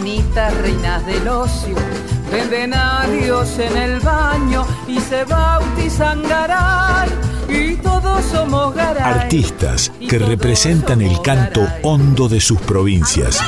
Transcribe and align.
minitas, 0.00 0.56
reinas 0.58 1.04
del 1.06 1.28
ocio 1.28 1.76
Venden 2.30 2.74
a 2.74 3.06
Dios 3.08 3.58
en 3.58 3.76
el 3.76 3.98
baño 4.00 4.64
y 4.86 5.00
se 5.00 5.24
bautizan 5.24 6.22
garay. 6.22 7.08
Y 7.48 7.74
todos 7.76 8.24
somos 8.24 8.72
garay. 8.72 9.22
Artistas 9.22 9.90
que 10.08 10.18
representan 10.18 11.02
el 11.02 11.20
canto 11.22 11.66
hondo 11.82 12.28
de 12.28 12.40
sus 12.40 12.60
provincias. 12.60 13.40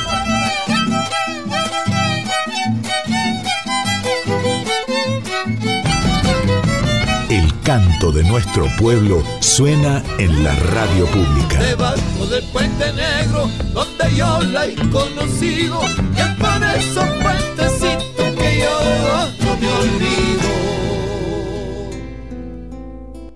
Canto 7.73 8.11
de 8.11 8.23
nuestro 8.23 8.67
pueblo 8.77 9.23
suena 9.39 10.03
en 10.19 10.43
la 10.43 10.53
radio 10.75 11.07
pública. 11.07 11.57
Debajo 11.59 12.27
del 12.29 12.43
puente 12.51 12.93
negro, 12.93 13.49
donde 13.73 14.15
yo 14.15 14.41
la 14.41 14.67
he 14.67 14.75
conocido, 14.91 15.81
y 16.13 16.39
por 16.39 16.63
esos 16.63 17.09
puentecitos 17.23 18.13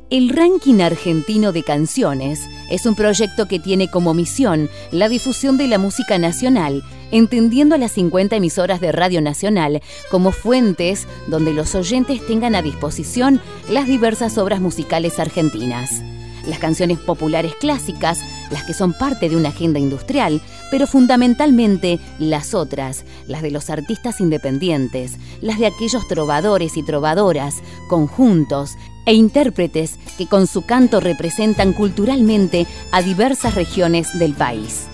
el 0.10 0.30
ranking 0.30 0.80
argentino 0.80 1.52
de 1.52 1.64
canciones 1.64 2.40
es 2.70 2.86
un 2.86 2.96
proyecto 2.96 3.48
que 3.48 3.60
tiene 3.60 3.90
como 3.90 4.14
misión 4.14 4.70
la 4.92 5.10
difusión 5.10 5.58
de 5.58 5.68
la 5.68 5.80
música 5.80 6.18
nacional, 6.18 6.82
entendiendo 7.12 7.76
a 7.76 7.78
las 7.78 7.92
50 7.92 8.38
emisoras 8.38 8.80
de 8.80 8.94
Radio 8.94 9.22
Nacional 9.22 9.82
como 10.10 10.32
fuentes 10.32 11.08
donde 11.28 11.54
los 11.54 11.76
oyentes 11.76 12.26
tengan 12.26 12.56
a 12.56 12.62
disposición 12.62 13.42
las 13.70 13.88
diversas 13.88 14.38
obras 14.38 14.62
musicales 14.62 15.20
argentinas. 15.20 16.02
Las 16.48 16.60
canciones 16.60 17.00
populares 17.00 17.56
clásicas, 17.56 18.22
las 18.52 18.64
que 18.64 18.74
son 18.74 18.94
parte 18.94 19.28
de 19.28 19.36
una 19.36 19.50
agenda 19.50 19.80
industrial, 19.80 20.42
pero 20.72 20.88
fundamentalmente 20.88 22.00
las 22.20 22.54
otras, 22.54 23.04
las 23.28 23.42
de 23.42 23.52
los 23.52 23.70
artistas 23.70 24.22
independientes, 24.22 25.18
las 25.42 25.60
de 25.60 25.66
aquellos 25.66 26.08
trovadores 26.08 26.78
y 26.78 26.84
trovadoras, 26.84 27.56
conjuntos 27.90 28.78
e 29.08 29.14
intérpretes 29.16 29.98
que 30.18 30.28
con 30.28 30.46
su 30.46 30.66
canto 30.66 31.00
representan 31.00 31.74
culturalmente 31.74 32.68
a 32.92 33.02
diversas 33.02 33.56
regiones 33.56 34.20
del 34.20 34.34
país. 34.34 34.86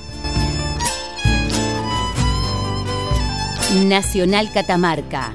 Nacional 3.74 4.52
Catamarca 4.54 5.34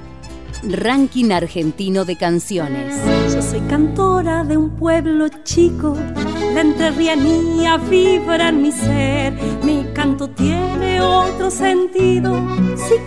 Ranking 0.63 1.31
Argentino 1.31 2.05
de 2.05 2.17
Canciones. 2.17 2.95
Yo 3.33 3.43
soy 3.43 3.61
cantora 3.69 4.45
de 4.45 4.57
un 4.57 4.71
pueblo 4.71 5.29
chico, 5.45 5.97
la 6.55 6.63
entrerrianía 6.63 7.77
vibra 7.77 8.49
en 8.49 8.63
mi 8.63 8.73
ser. 8.73 9.35
Mi 9.63 9.85
canto 9.99 10.31
tiene 10.31 11.01
otro 11.01 11.51
sentido 11.51 12.41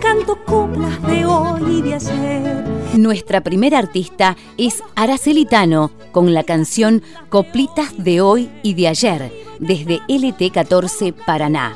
canto 0.02 0.44
coplas 0.44 1.00
de 1.06 1.24
hoy 1.24 1.78
y 1.78 1.82
de 1.82 1.94
ayer. 1.94 2.64
Nuestra 2.98 3.40
primera 3.40 3.78
artista 3.78 4.36
es 4.58 4.82
Aracelitano 4.94 5.90
con 6.12 6.34
la 6.34 6.44
canción 6.44 7.02
Coplitas 7.30 7.92
de 7.96 8.20
hoy 8.20 8.50
y 8.62 8.74
de 8.74 8.88
ayer, 8.88 9.32
desde 9.58 10.00
LT14 10.00 11.14
Paraná. 11.14 11.74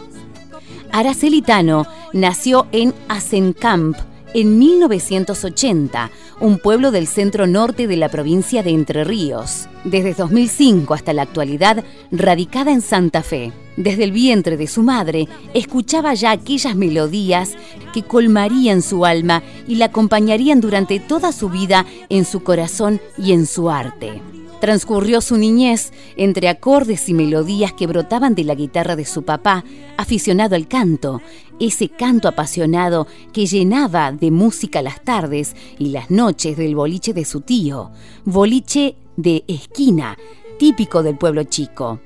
Aracelitano 0.93 1.87
nació 2.13 2.67
en 2.73 2.93
Asencamp, 3.09 3.97
en 4.35 4.59
1980, 4.59 6.11
un 6.41 6.59
pueblo 6.59 6.91
del 6.91 7.07
centro 7.07 7.47
norte 7.47 7.87
de 7.87 7.97
la 7.97 8.09
provincia 8.09 8.63
de 8.63 8.71
Entre 8.71 9.05
Ríos. 9.05 9.69
Desde 9.85 10.15
2005 10.15 10.95
hasta 10.95 11.13
la 11.13 11.23
actualidad, 11.23 11.85
radicada 12.11 12.73
en 12.73 12.81
Santa 12.81 13.23
Fe. 13.23 13.53
Desde 13.77 14.05
el 14.05 14.13
vientre 14.13 14.57
de 14.57 14.67
su 14.67 14.83
madre, 14.83 15.29
escuchaba 15.55 16.15
ya 16.15 16.31
aquellas 16.31 16.77
melodías 16.77 17.53
que 17.93 18.03
colmarían 18.03 18.83
su 18.83 19.05
alma 19.05 19.43
y 19.69 19.77
la 19.77 19.87
acompañarían 19.87 20.61
durante 20.61 20.99
toda 20.99 21.33
su 21.33 21.51
vida 21.51 21.85
en 22.09 22.25
su 22.25 22.43
corazón 22.43 23.01
y 23.19 23.33
en 23.33 23.47
su 23.47 23.71
arte. 23.71 24.23
Transcurrió 24.61 25.21
su 25.21 25.37
niñez 25.37 25.93
entre 26.17 26.49
acordes 26.49 27.09
y 27.09 27.15
melodías 27.15 27.73
que 27.75 27.87
brotaban 27.87 28.35
de 28.35 28.45
la 28.45 28.55
guitarra 28.55 28.97
de 28.97 29.05
su 29.05 29.23
papá, 29.23 29.65
aficionado 29.99 30.57
al 30.57 30.67
canto, 30.67 31.21
ese 31.61 31.89
canto 31.89 32.29
apasionado 32.29 33.07
que 33.33 33.47
llenaba 33.47 34.13
de 34.13 34.31
música 34.31 34.83
las 34.83 35.03
tardes 35.03 35.55
y 35.79 35.91
las 35.91 36.11
noches 36.11 36.57
del 36.57 36.75
boliche 36.75 37.13
de 37.13 37.25
su 37.25 37.43
tío, 37.43 37.91
boliche 38.25 38.97
de 39.17 39.45
esquina, 39.47 40.17
típico 40.59 41.03
del 41.03 41.17
pueblo 41.17 41.45
chico. 41.45 42.01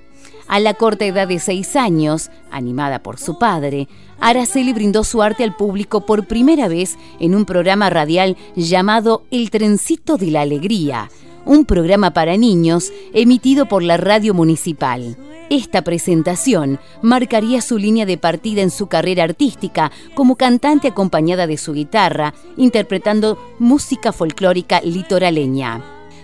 A 0.48 0.58
la 0.58 0.74
corta 0.74 1.04
edad 1.04 1.28
de 1.28 1.38
seis 1.38 1.76
años, 1.76 2.30
animada 2.50 3.04
por 3.04 3.20
su 3.20 3.38
padre, 3.38 3.86
Araceli 4.18 4.72
brindó 4.72 5.04
su 5.04 5.22
arte 5.22 5.44
al 5.44 5.54
público 5.54 6.04
por 6.04 6.26
primera 6.26 6.66
vez 6.66 6.98
en 7.20 7.36
un 7.36 7.44
programa 7.44 7.88
radial 7.88 8.36
llamado 8.56 9.22
El 9.30 9.50
Trencito 9.50 10.16
de 10.16 10.32
la 10.32 10.40
Alegría, 10.40 11.08
un 11.44 11.64
programa 11.64 12.12
para 12.12 12.36
niños 12.36 12.92
emitido 13.12 13.66
por 13.66 13.82
la 13.82 13.96
radio 13.96 14.34
municipal. 14.34 15.16
Esta 15.50 15.82
presentación 15.82 16.78
marcaría 17.02 17.60
su 17.60 17.76
línea 17.76 18.06
de 18.06 18.16
partida 18.18 18.62
en 18.62 18.70
su 18.70 18.86
carrera 18.86 19.24
artística 19.24 19.90
como 20.14 20.36
cantante 20.36 20.88
acompañada 20.88 21.48
de 21.48 21.58
su 21.58 21.72
guitarra, 21.72 22.34
interpretando 22.56 23.36
música 23.58 24.12
folclórica 24.12 24.80
litoraleña. 24.82 25.82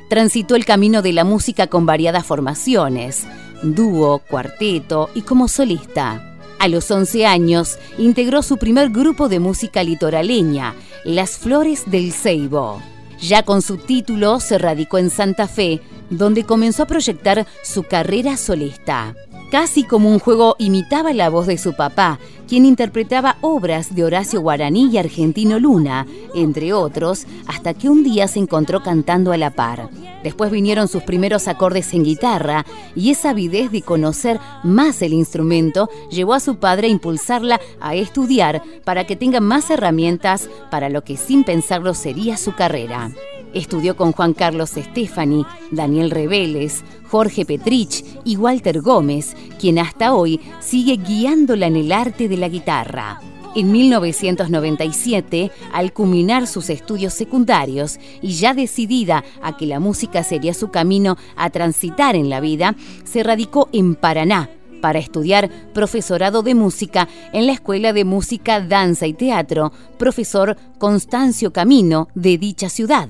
Transitó 0.08 0.54
el 0.54 0.64
camino 0.64 1.02
de 1.02 1.12
la 1.12 1.24
música 1.24 1.66
con 1.66 1.86
variadas 1.86 2.24
formaciones, 2.24 3.26
dúo, 3.64 4.20
cuarteto 4.20 5.10
y 5.14 5.22
como 5.22 5.48
solista. 5.48 6.36
A 6.60 6.68
los 6.68 6.88
11 6.90 7.26
años 7.26 7.78
integró 7.98 8.42
su 8.42 8.56
primer 8.56 8.90
grupo 8.90 9.28
de 9.28 9.40
música 9.40 9.82
litoraleña, 9.82 10.74
Las 11.04 11.36
Flores 11.36 11.82
del 11.90 12.12
Ceibo. 12.12 12.80
Ya 13.20 13.42
con 13.42 13.62
su 13.62 13.78
título 13.78 14.40
se 14.40 14.58
radicó 14.58 14.98
en 14.98 15.10
Santa 15.10 15.48
Fe, 15.48 15.80
donde 16.10 16.44
comenzó 16.44 16.82
a 16.82 16.86
proyectar 16.86 17.46
su 17.62 17.82
carrera 17.82 18.36
solista. 18.36 19.14
Casi 19.50 19.84
como 19.84 20.10
un 20.10 20.18
juego 20.18 20.56
imitaba 20.58 21.12
la 21.12 21.30
voz 21.30 21.46
de 21.46 21.56
su 21.56 21.74
papá, 21.74 22.18
quien 22.48 22.66
interpretaba 22.66 23.36
obras 23.42 23.94
de 23.94 24.02
Horacio 24.02 24.40
Guaraní 24.40 24.88
y 24.90 24.98
Argentino 24.98 25.60
Luna, 25.60 26.04
entre 26.34 26.72
otros, 26.72 27.26
hasta 27.46 27.72
que 27.72 27.88
un 27.88 28.02
día 28.02 28.26
se 28.26 28.40
encontró 28.40 28.82
cantando 28.82 29.32
a 29.32 29.36
la 29.36 29.50
par. 29.50 29.88
Después 30.24 30.50
vinieron 30.50 30.88
sus 30.88 31.04
primeros 31.04 31.46
acordes 31.46 31.94
en 31.94 32.02
guitarra 32.02 32.66
y 32.96 33.10
esa 33.10 33.30
avidez 33.30 33.70
de 33.70 33.82
conocer 33.82 34.40
más 34.64 35.00
el 35.00 35.12
instrumento 35.12 35.88
llevó 36.10 36.34
a 36.34 36.40
su 36.40 36.56
padre 36.56 36.88
a 36.88 36.90
impulsarla 36.90 37.60
a 37.80 37.94
estudiar 37.94 38.62
para 38.84 39.06
que 39.06 39.14
tenga 39.14 39.38
más 39.38 39.70
herramientas 39.70 40.48
para 40.72 40.88
lo 40.88 41.04
que 41.04 41.16
sin 41.16 41.44
pensarlo 41.44 41.94
sería 41.94 42.36
su 42.36 42.52
carrera. 42.56 43.12
Estudió 43.54 43.96
con 43.96 44.12
Juan 44.12 44.34
Carlos 44.34 44.70
Stefani, 44.70 45.46
Daniel 45.70 46.10
Reveles, 46.10 46.82
Jorge 47.10 47.44
Petrich 47.44 48.04
y 48.24 48.36
Walter 48.36 48.80
Gómez, 48.80 49.36
quien 49.58 49.78
hasta 49.78 50.14
hoy 50.14 50.40
sigue 50.60 50.96
guiándola 50.96 51.66
en 51.66 51.76
el 51.76 51.92
arte 51.92 52.28
de 52.28 52.36
la 52.36 52.48
guitarra. 52.48 53.20
En 53.54 53.72
1997, 53.72 55.50
al 55.72 55.94
culminar 55.94 56.46
sus 56.46 56.68
estudios 56.68 57.14
secundarios 57.14 57.98
y 58.20 58.32
ya 58.32 58.52
decidida 58.52 59.24
a 59.40 59.56
que 59.56 59.64
la 59.64 59.80
música 59.80 60.22
sería 60.22 60.52
su 60.52 60.70
camino 60.70 61.16
a 61.36 61.48
transitar 61.48 62.16
en 62.16 62.28
la 62.28 62.40
vida, 62.40 62.76
se 63.04 63.22
radicó 63.22 63.70
en 63.72 63.94
Paraná 63.94 64.50
para 64.82 64.98
estudiar 64.98 65.50
profesorado 65.72 66.42
de 66.42 66.54
música 66.54 67.08
en 67.32 67.46
la 67.46 67.52
Escuela 67.52 67.94
de 67.94 68.04
Música, 68.04 68.60
Danza 68.60 69.06
y 69.06 69.14
Teatro, 69.14 69.72
profesor 69.98 70.58
Constancio 70.78 71.50
Camino 71.50 72.08
de 72.14 72.36
dicha 72.36 72.68
ciudad 72.68 73.08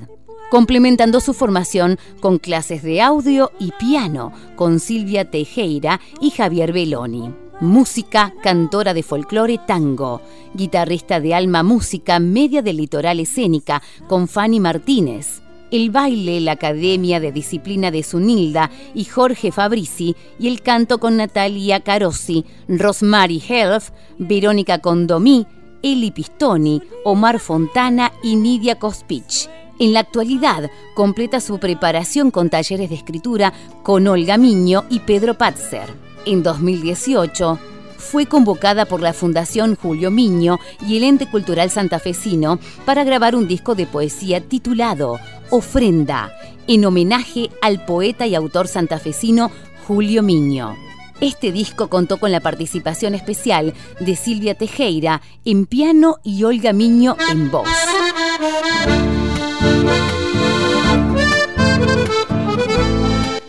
complementando 0.50 1.20
su 1.20 1.34
formación 1.34 1.98
con 2.20 2.38
clases 2.38 2.82
de 2.82 3.00
audio 3.02 3.52
y 3.58 3.72
piano 3.72 4.32
con 4.54 4.80
Silvia 4.80 5.30
Tejera 5.30 6.00
y 6.20 6.30
Javier 6.30 6.72
Beloni. 6.72 7.32
Música, 7.60 8.34
cantora 8.42 8.92
de 8.92 9.02
folclore 9.02 9.58
tango, 9.66 10.20
guitarrista 10.52 11.20
de 11.20 11.34
alma 11.34 11.62
música, 11.62 12.18
media 12.18 12.60
del 12.60 12.76
litoral 12.76 13.18
escénica 13.18 13.82
con 14.08 14.28
Fanny 14.28 14.60
Martínez. 14.60 15.40
El 15.70 15.90
baile, 15.90 16.40
la 16.40 16.52
Academia 16.52 17.18
de 17.18 17.32
Disciplina 17.32 17.90
de 17.90 18.02
Sunilda 18.02 18.70
y 18.94 19.04
Jorge 19.04 19.50
Fabrici 19.52 20.14
y 20.38 20.48
el 20.48 20.60
canto 20.60 20.98
con 20.98 21.16
Natalia 21.16 21.80
Carossi, 21.80 22.44
Rosemary 22.68 23.42
Helf, 23.48 23.90
Verónica 24.18 24.78
Condomí, 24.78 25.46
Eli 25.82 26.10
Pistoni, 26.10 26.82
Omar 27.04 27.40
Fontana 27.40 28.12
y 28.22 28.36
Nidia 28.36 28.78
Kospich. 28.78 29.48
En 29.78 29.92
la 29.92 30.00
actualidad 30.00 30.70
completa 30.94 31.40
su 31.40 31.58
preparación 31.58 32.30
con 32.30 32.48
talleres 32.48 32.88
de 32.88 32.96
escritura 32.96 33.52
con 33.82 34.06
Olga 34.06 34.38
Miño 34.38 34.84
y 34.88 35.00
Pedro 35.00 35.36
Patzer. 35.36 35.92
En 36.24 36.42
2018 36.42 37.58
fue 37.98 38.24
convocada 38.26 38.86
por 38.86 39.00
la 39.00 39.12
Fundación 39.12 39.76
Julio 39.76 40.10
Miño 40.10 40.58
y 40.86 40.96
el 40.96 41.04
Ente 41.04 41.26
Cultural 41.28 41.70
Santafesino 41.70 42.58
para 42.86 43.04
grabar 43.04 43.36
un 43.36 43.46
disco 43.46 43.74
de 43.74 43.86
poesía 43.86 44.40
titulado 44.40 45.18
Ofrenda, 45.50 46.32
en 46.66 46.84
homenaje 46.84 47.50
al 47.60 47.84
poeta 47.84 48.26
y 48.26 48.34
autor 48.34 48.68
santafesino 48.68 49.50
Julio 49.86 50.22
Miño. 50.22 50.74
Este 51.20 51.52
disco 51.52 51.88
contó 51.88 52.18
con 52.18 52.32
la 52.32 52.40
participación 52.40 53.14
especial 53.14 53.74
de 54.00 54.16
Silvia 54.16 54.54
Tejera 54.54 55.22
en 55.44 55.66
piano 55.66 56.16
y 56.24 56.44
Olga 56.44 56.72
Miño 56.72 57.16
en 57.30 57.50
voz. 57.50 57.68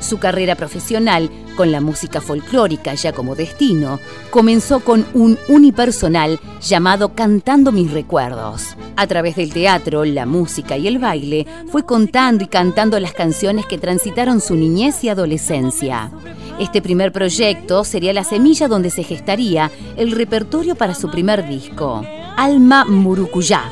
Su 0.08 0.20
carrera 0.20 0.56
profesional, 0.56 1.30
con 1.58 1.74
la 1.74 1.82
música 1.82 2.22
folclórica 2.22 2.94
ya 2.94 3.12
como 3.12 3.36
destino, 3.36 4.00
comenzó 4.30 4.80
con 4.80 5.06
un 5.14 5.38
unipersonal 5.50 6.40
llamado 6.62 7.14
Cantando 7.14 7.74
mis 7.74 7.92
recuerdos. 7.92 8.78
A 8.96 9.06
través 9.06 9.36
del 9.36 9.52
teatro, 9.52 10.06
la 10.06 10.26
música 10.26 10.78
y 10.78 10.88
el 10.88 11.00
baile, 11.00 11.46
fue 11.70 11.86
contando 11.86 12.46
y 12.46 12.48
cantando 12.48 12.98
las 13.02 13.12
canciones 13.12 13.66
que 13.66 13.78
transitaron 13.78 14.40
su 14.40 14.56
niñez 14.56 15.04
y 15.04 15.10
adolescencia. 15.10 16.10
Este 16.58 16.82
primer 16.82 17.12
proyecto 17.12 17.84
sería 17.84 18.14
la 18.14 18.24
semilla 18.24 18.70
donde 18.70 18.92
se 18.92 19.04
gestaría 19.04 19.72
el 19.98 20.14
repertorio 20.14 20.76
para 20.76 20.96
su 20.96 21.12
primer 21.12 21.46
disco, 21.50 22.02
Alma 22.38 22.86
Murucuyá. 22.86 23.70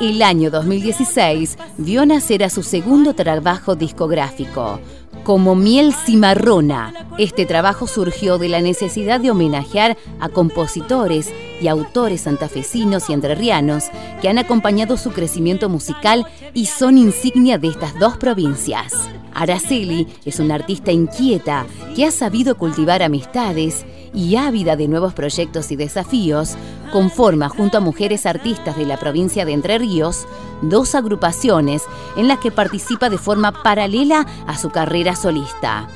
El 0.00 0.22
año 0.22 0.52
2016 0.52 1.58
vio 1.76 2.06
nacer 2.06 2.44
a 2.44 2.50
su 2.50 2.62
segundo 2.62 3.14
trabajo 3.14 3.74
discográfico, 3.74 4.78
como 5.24 5.56
Miel 5.56 5.92
Cimarrona. 5.92 7.08
Este 7.18 7.46
trabajo 7.46 7.88
surgió 7.88 8.38
de 8.38 8.48
la 8.48 8.60
necesidad 8.60 9.18
de 9.18 9.32
homenajear 9.32 9.96
a 10.20 10.28
compositores 10.28 11.32
y 11.60 11.66
autores 11.66 12.20
santafesinos 12.20 13.10
y 13.10 13.12
entrerrianos 13.12 13.86
que 14.22 14.28
han 14.28 14.38
acompañado 14.38 14.96
su 14.96 15.10
crecimiento 15.10 15.68
musical 15.68 16.24
y 16.54 16.66
son 16.66 16.96
insignia 16.96 17.58
de 17.58 17.66
estas 17.66 17.98
dos 17.98 18.16
provincias. 18.18 18.92
Araceli 19.34 20.06
es 20.24 20.38
una 20.38 20.54
artista 20.54 20.92
inquieta 20.92 21.66
que 21.96 22.04
ha 22.04 22.12
sabido 22.12 22.56
cultivar 22.56 23.02
amistades 23.02 23.84
y 24.12 24.36
ávida 24.36 24.76
de 24.76 24.88
nuevos 24.88 25.14
proyectos 25.14 25.70
y 25.70 25.76
desafíos, 25.76 26.56
conforma 26.92 27.48
junto 27.48 27.78
a 27.78 27.80
mujeres 27.80 28.26
artistas 28.26 28.76
de 28.76 28.86
la 28.86 28.96
provincia 28.96 29.44
de 29.44 29.52
Entre 29.52 29.78
Ríos 29.78 30.26
dos 30.62 30.94
agrupaciones 30.94 31.82
en 32.16 32.28
las 32.28 32.38
que 32.38 32.50
participa 32.50 33.10
de 33.10 33.18
forma 33.18 33.62
paralela 33.62 34.26
a 34.46 34.56
su 34.58 34.70
carrera 34.70 35.16
solista. 35.16 35.88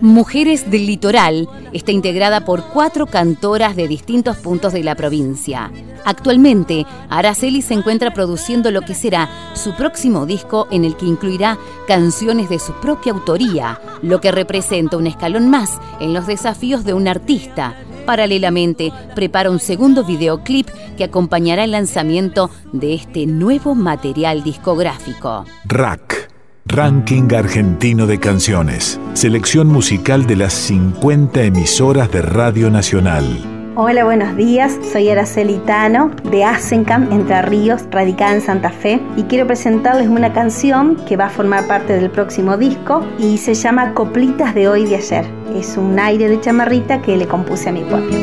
Mujeres 0.00 0.70
del 0.70 0.86
Litoral 0.86 1.46
está 1.74 1.92
integrada 1.92 2.46
por 2.46 2.64
cuatro 2.64 3.06
cantoras 3.06 3.76
de 3.76 3.86
distintos 3.86 4.38
puntos 4.38 4.72
de 4.72 4.82
la 4.82 4.94
provincia. 4.94 5.70
Actualmente, 6.06 6.86
Araceli 7.10 7.60
se 7.60 7.74
encuentra 7.74 8.14
produciendo 8.14 8.70
lo 8.70 8.80
que 8.80 8.94
será 8.94 9.28
su 9.54 9.74
próximo 9.74 10.24
disco 10.24 10.66
en 10.70 10.86
el 10.86 10.96
que 10.96 11.04
incluirá 11.04 11.58
canciones 11.86 12.48
de 12.48 12.58
su 12.58 12.72
propia 12.80 13.12
autoría, 13.12 13.78
lo 14.00 14.22
que 14.22 14.32
representa 14.32 14.96
un 14.96 15.06
escalón 15.06 15.50
más 15.50 15.78
en 16.00 16.14
los 16.14 16.26
desafíos 16.26 16.84
de 16.84 16.94
un 16.94 17.06
artista. 17.06 17.74
Paralelamente, 18.06 18.92
prepara 19.14 19.50
un 19.50 19.60
segundo 19.60 20.02
videoclip 20.02 20.68
que 20.96 21.04
acompañará 21.04 21.64
el 21.64 21.72
lanzamiento 21.72 22.50
de 22.72 22.94
este 22.94 23.26
nuevo 23.26 23.74
material 23.74 24.42
discográfico. 24.42 25.44
Rack 25.66 26.29
Ranking 26.66 27.32
Argentino 27.34 28.06
de 28.06 28.20
Canciones. 28.20 29.00
Selección 29.14 29.68
musical 29.68 30.26
de 30.26 30.36
las 30.36 30.52
50 30.52 31.42
emisoras 31.42 32.12
de 32.12 32.22
Radio 32.22 32.70
Nacional. 32.70 33.72
Hola, 33.76 34.04
buenos 34.04 34.36
días. 34.36 34.78
Soy 34.92 35.08
Araceli 35.08 35.56
Tano 35.66 36.10
de 36.30 36.44
Asencam, 36.44 37.10
Entre 37.12 37.40
Ríos, 37.42 37.82
radicada 37.90 38.34
en 38.34 38.40
Santa 38.42 38.70
Fe. 38.70 39.00
Y 39.16 39.22
quiero 39.24 39.46
presentarles 39.46 40.08
una 40.08 40.32
canción 40.32 40.96
que 41.06 41.16
va 41.16 41.26
a 41.26 41.30
formar 41.30 41.66
parte 41.66 41.94
del 41.94 42.10
próximo 42.10 42.56
disco 42.56 43.04
y 43.18 43.38
se 43.38 43.54
llama 43.54 43.94
Coplitas 43.94 44.54
de 44.54 44.68
hoy 44.68 44.82
y 44.82 44.86
de 44.86 44.96
ayer. 44.96 45.26
Es 45.56 45.76
un 45.76 45.98
aire 45.98 46.28
de 46.28 46.40
chamarrita 46.40 47.00
que 47.00 47.16
le 47.16 47.26
compuse 47.26 47.70
a 47.70 47.72
mi 47.72 47.82
pueblo. 47.82 48.16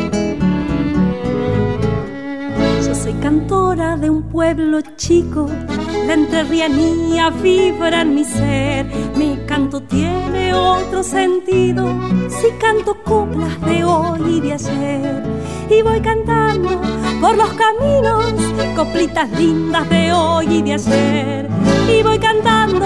Yo 2.85 2.95
soy 2.95 3.13
cantora 3.13 3.97
de 3.97 4.09
un 4.09 4.23
pueblo 4.23 4.81
chico 4.95 5.49
la 6.07 6.13
entrerrianía 6.13 7.29
vibra 7.29 8.01
en 8.01 8.15
mi 8.15 8.23
ser, 8.23 8.85
mi 9.17 9.37
canto 9.45 9.81
tiene 9.81 10.53
otro 10.53 11.03
sentido 11.03 11.93
si 12.29 12.49
canto 12.59 13.03
coplas 13.03 13.59
de 13.65 13.83
hoy 13.83 14.37
y 14.37 14.39
de 14.39 14.53
ayer. 14.53 15.23
Y 15.69 15.81
voy 15.81 15.99
cantando 15.99 16.81
por 17.19 17.35
los 17.35 17.49
caminos 17.49 18.33
coplitas 18.73 19.29
lindas 19.31 19.89
de 19.89 20.13
hoy 20.13 20.45
y 20.49 20.61
de 20.61 20.73
ayer. 20.75 21.49
Y 21.89 22.03
voy 22.03 22.19
cantando 22.19 22.85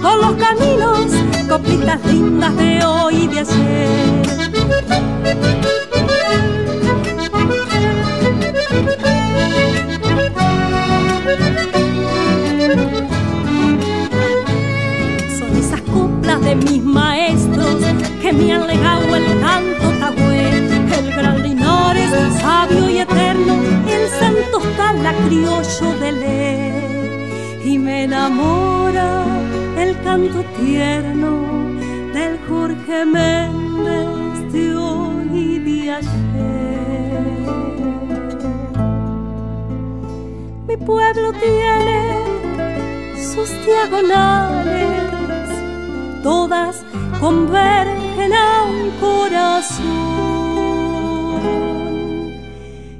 por 0.00 0.16
los 0.18 0.34
caminos 0.34 1.06
coplitas 1.48 1.98
lindas 2.06 2.56
de 2.56 2.84
hoy 2.84 3.14
y 3.16 3.26
de 3.26 3.40
ayer. 3.40 4.20
Mis 16.64 16.82
maestros 16.82 17.82
que 18.22 18.32
me 18.32 18.52
han 18.52 18.66
legado 18.66 19.14
el 19.14 19.24
canto 19.40 19.86
tabue, 19.98 20.48
el 20.98 21.10
gran 21.16 21.42
Linares, 21.42 22.10
sabio 22.40 22.90
y 22.90 22.98
eterno, 22.98 23.54
el 23.88 24.08
santo 24.18 24.60
la 25.02 25.12
criollo 25.26 25.98
de 26.00 26.12
ley. 26.12 27.62
Y 27.64 27.78
me 27.78 28.04
enamora 28.04 29.24
el 29.78 30.00
canto 30.02 30.42
tierno 30.58 31.30
del 32.12 32.38
Jorge 32.48 33.04
Méndez 33.04 34.52
de 34.52 34.76
hoy 34.76 35.28
y 35.32 35.58
de 35.58 35.90
ayer. 35.92 37.20
Mi 40.66 40.76
pueblo 40.76 41.32
tiene 41.32 42.14
sus 43.16 43.50
diagonales 43.64 45.09
todas 46.22 46.82
convergen 47.20 48.32
a 48.32 48.64
un 48.64 48.90
corazón. 49.00 49.90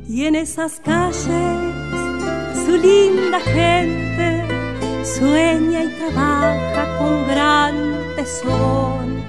Y 0.08 0.24
en 0.24 0.34
esas 0.34 0.80
calles 0.80 1.26
su 2.66 2.76
linda 2.76 3.40
gente 3.40 4.44
sueña 5.04 5.84
y 5.84 5.88
trabaja 5.98 6.98
con 6.98 7.26
gran 7.28 7.74
tesón. 8.16 9.24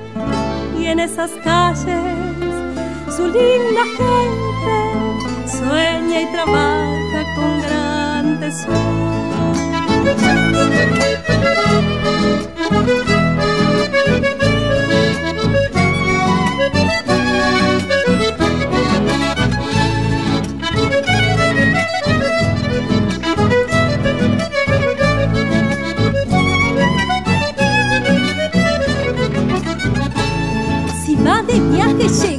Y 0.79 0.86
en 0.88 1.00
esas 1.00 1.31
calles 1.43 2.01
su 3.15 3.27
linda 3.27 3.83
gente 3.98 4.77
sueña 5.48 6.21
y 6.21 6.25
trabaja 6.31 7.24
con 7.36 7.62
gran 7.62 8.39
tesón. 8.39 9.21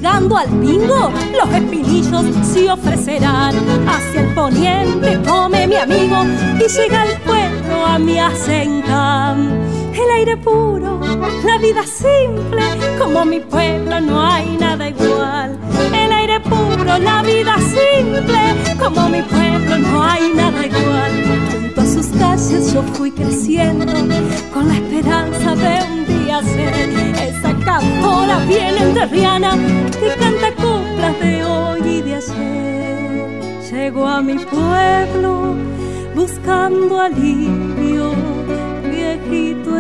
Llegando 0.02 0.36
al 0.36 0.48
pingo, 0.48 1.10
los 1.36 1.54
espinillos 1.54 2.24
se 2.52 2.70
ofrecerán. 2.70 3.54
Hacia 3.86 4.20
el 4.20 4.34
poniente 4.34 5.18
come 5.26 5.66
mi 5.66 5.76
amigo 5.76 6.24
y 6.58 6.68
llega 6.68 7.04
el 7.04 7.20
pueblo 7.20 7.86
a 7.86 7.98
mi 7.98 8.18
asencam. 8.18 9.81
El 9.94 10.10
aire 10.16 10.36
puro, 10.38 10.98
la 11.44 11.58
vida 11.58 11.82
simple, 11.84 12.62
como 12.98 13.24
mi 13.24 13.40
pueblo 13.40 14.00
no 14.00 14.26
hay 14.26 14.56
nada 14.58 14.88
igual. 14.88 15.58
El 15.94 16.12
aire 16.12 16.40
puro, 16.40 16.98
la 16.98 17.22
vida 17.22 17.56
simple, 17.58 18.40
como 18.78 19.08
mi 19.10 19.22
pueblo 19.22 19.78
no 19.78 20.02
hay 20.02 20.32
nada 20.34 20.66
igual. 20.66 21.12
Junto 21.52 21.80
a 21.82 21.86
sus 21.86 22.06
calles 22.18 22.72
yo 22.72 22.82
fui 22.94 23.10
creciendo 23.10 23.92
con 24.52 24.68
la 24.68 24.74
esperanza 24.74 25.54
de 25.54 25.78
un 25.92 26.06
día 26.06 26.42
ser 26.42 26.74
esa 27.28 27.54
cantora 27.64 28.38
bien 28.46 28.76
enterriana 28.78 29.56
que 30.00 30.08
canta 30.18 30.54
coplas 30.54 31.20
de 31.20 31.44
hoy 31.44 31.80
y 31.86 32.02
de 32.02 32.14
ayer. 32.14 33.70
llego 33.70 34.06
a 34.06 34.22
mi 34.22 34.38
pueblo 34.38 35.54
buscando 36.14 37.00
alivio. 37.00 38.21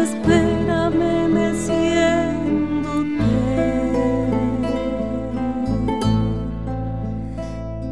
Espérame, 0.02 1.28
me 1.28 1.52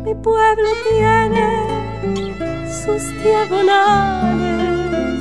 Mi 0.05 0.15
pueblo 0.17 0.69
tiene 0.89 1.47
sus 2.83 3.03
diagonales, 3.23 5.21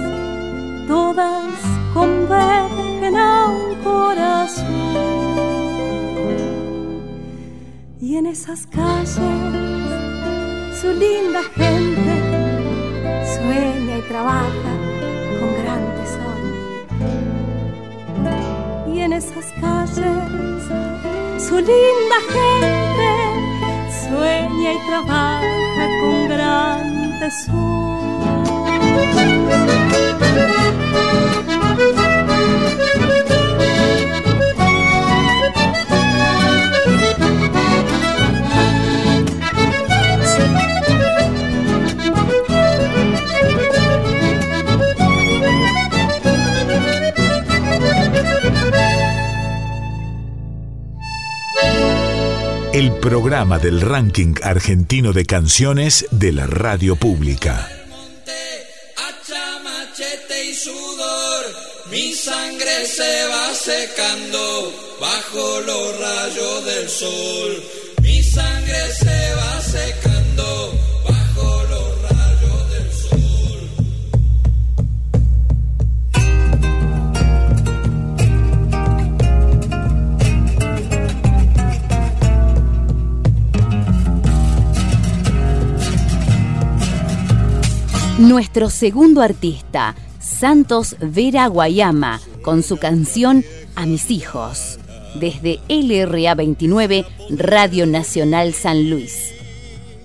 todas 0.88 1.53
convergen 1.93 3.15
a 3.15 3.50
un 3.50 3.75
corazón. 3.84 4.65
Y 8.01 8.15
en 8.15 8.25
esas 8.25 8.65
calles 8.65 9.15
su 10.81 10.88
linda 10.93 11.43
gente 11.55 12.13
sueña 13.36 13.98
y 14.00 14.01
trabaja 14.08 14.88
esas 19.19 19.51
calles 19.59 20.63
su 21.45 21.55
linda 21.57 22.19
gente 22.35 23.11
sueña 24.07 24.69
y 24.73 24.79
trabaja 24.88 25.85
con 25.99 26.29
gran 26.29 27.19
tesón. 27.19 27.99
Programa 52.99 53.59
del 53.59 53.81
ranking 53.81 54.35
argentino 54.43 55.13
de 55.13 55.25
canciones 55.25 56.05
de 56.11 56.33
la 56.33 56.45
radio 56.45 56.95
pública. 56.95 57.69
Mi 61.89 62.13
sangre 62.13 62.85
se 62.85 63.25
va 63.27 63.53
secando 63.55 64.97
bajo 64.99 65.61
los 65.61 65.99
rayos 65.99 66.65
del 66.65 66.89
sol. 66.89 67.63
Mi 68.03 68.21
sangre 68.21 68.93
se 68.93 69.33
va 69.35 69.61
secando 69.61 70.08
Nuestro 88.19 88.69
segundo 88.69 89.21
artista, 89.21 89.95
Santos 90.19 90.97
Vera 90.99 91.47
Guayama, 91.47 92.19
con 92.41 92.63
su 92.63 92.75
canción 92.75 93.45
A 93.75 93.85
mis 93.85 94.11
hijos, 94.11 94.77
desde 95.15 95.61
LRA 95.69 96.35
29, 96.35 97.05
Radio 97.29 97.85
Nacional 97.85 98.53
San 98.53 98.89
Luis. 98.89 99.33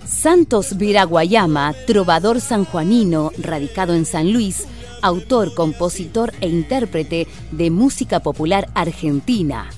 Santos 0.06 0.78
Vera 0.78 1.02
Guayama, 1.02 1.74
trovador 1.88 2.40
sanjuanino, 2.40 3.32
radicado 3.36 3.94
en 3.94 4.06
San 4.06 4.32
Luis, 4.32 4.68
autor, 5.02 5.52
compositor 5.52 6.32
e 6.40 6.48
intérprete 6.48 7.26
de 7.50 7.70
música 7.72 8.20
popular 8.20 8.68
argentina, 8.74 9.70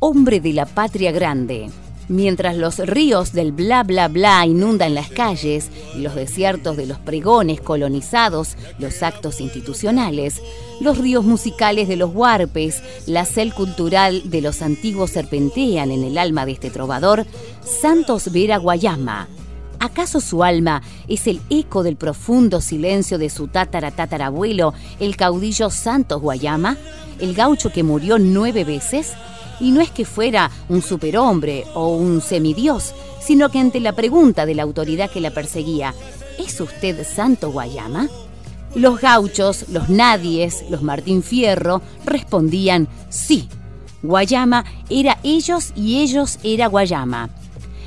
hombre 0.00 0.40
de 0.40 0.52
la 0.52 0.66
patria 0.66 1.12
grande 1.12 1.70
Mientras 2.08 2.56
los 2.56 2.78
ríos 2.78 3.32
del 3.32 3.52
bla 3.52 3.82
bla 3.82 4.08
bla 4.08 4.44
inundan 4.44 4.94
las 4.94 5.08
calles 5.08 5.70
y 5.96 6.00
los 6.00 6.14
desiertos 6.14 6.76
de 6.76 6.86
los 6.86 6.98
pregones 6.98 7.62
colonizados, 7.62 8.56
los 8.78 9.02
actos 9.02 9.40
institucionales, 9.40 10.42
los 10.80 10.98
ríos 10.98 11.24
musicales 11.24 11.88
de 11.88 11.96
los 11.96 12.14
huarpes, 12.14 12.82
la 13.06 13.24
sel 13.24 13.54
cultural 13.54 14.28
de 14.30 14.42
los 14.42 14.60
antiguos 14.60 15.12
serpentean 15.12 15.90
en 15.90 16.04
el 16.04 16.18
alma 16.18 16.44
de 16.44 16.52
este 16.52 16.70
trovador, 16.70 17.24
Santos 17.62 18.30
Vera 18.30 18.58
Guayama. 18.58 19.28
¿Acaso 19.80 20.20
su 20.20 20.44
alma 20.44 20.82
es 21.08 21.26
el 21.26 21.40
eco 21.48 21.82
del 21.82 21.96
profundo 21.96 22.60
silencio 22.60 23.16
de 23.16 23.30
su 23.30 23.48
tatara 23.48 23.90
tatarabuelo, 23.90 24.74
el 25.00 25.16
caudillo 25.16 25.70
Santos 25.70 26.20
Guayama, 26.20 26.76
el 27.18 27.34
gaucho 27.34 27.72
que 27.72 27.82
murió 27.82 28.18
nueve 28.18 28.64
veces? 28.64 29.14
Y 29.60 29.70
no 29.70 29.80
es 29.80 29.90
que 29.90 30.04
fuera 30.04 30.50
un 30.68 30.82
superhombre 30.82 31.64
o 31.74 31.96
un 31.96 32.20
semidios, 32.20 32.94
sino 33.20 33.50
que 33.50 33.58
ante 33.58 33.80
la 33.80 33.92
pregunta 33.92 34.46
de 34.46 34.54
la 34.54 34.62
autoridad 34.62 35.10
que 35.10 35.20
la 35.20 35.30
perseguía, 35.30 35.94
¿es 36.38 36.60
usted 36.60 37.06
Santo 37.06 37.50
Guayama? 37.50 38.08
Los 38.74 39.00
gauchos, 39.00 39.66
los 39.68 39.88
nadies, 39.88 40.64
los 40.68 40.82
Martín 40.82 41.22
Fierro 41.22 41.80
respondían 42.04 42.88
sí. 43.08 43.48
Guayama 44.02 44.64
era 44.90 45.18
ellos 45.22 45.72
y 45.76 46.00
ellos 46.02 46.38
era 46.42 46.66
Guayama. 46.66 47.30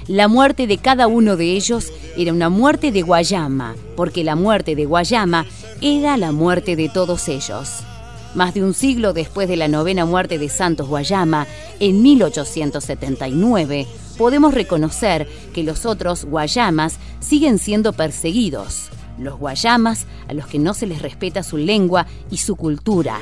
La 0.07 0.29
muerte 0.29 0.65
de 0.67 0.77
cada 0.77 1.07
uno 1.07 1.35
de 1.35 1.51
ellos 1.51 1.91
era 2.15 2.31
una 2.31 2.47
muerte 2.47 2.93
de 2.93 3.01
Guayama, 3.01 3.75
porque 3.97 4.23
la 4.23 4.37
muerte 4.37 4.73
de 4.73 4.85
Guayama 4.85 5.45
era 5.81 6.15
la 6.15 6.31
muerte 6.31 6.77
de 6.77 6.87
todos 6.87 7.27
ellos. 7.27 7.83
Más 8.37 8.53
de 8.53 8.63
un 8.63 8.75
siglo 8.75 9.13
después 9.13 9.49
de 9.49 9.55
la 9.55 9.67
novena 9.67 10.05
muerte 10.05 10.37
de 10.37 10.47
Santos 10.47 10.87
Guayama, 10.87 11.47
en 11.79 12.03
1879, 12.03 13.87
podemos 14.15 14.53
reconocer 14.53 15.27
que 15.55 15.63
los 15.63 15.87
otros 15.87 16.23
Guayamas 16.23 16.99
siguen 17.19 17.57
siendo 17.57 17.93
perseguidos. 17.93 18.89
Los 19.17 19.39
Guayamas 19.39 20.05
a 20.27 20.35
los 20.35 20.45
que 20.45 20.59
no 20.59 20.75
se 20.75 20.85
les 20.85 21.01
respeta 21.01 21.41
su 21.41 21.57
lengua 21.57 22.05
y 22.29 22.37
su 22.37 22.55
cultura. 22.55 23.17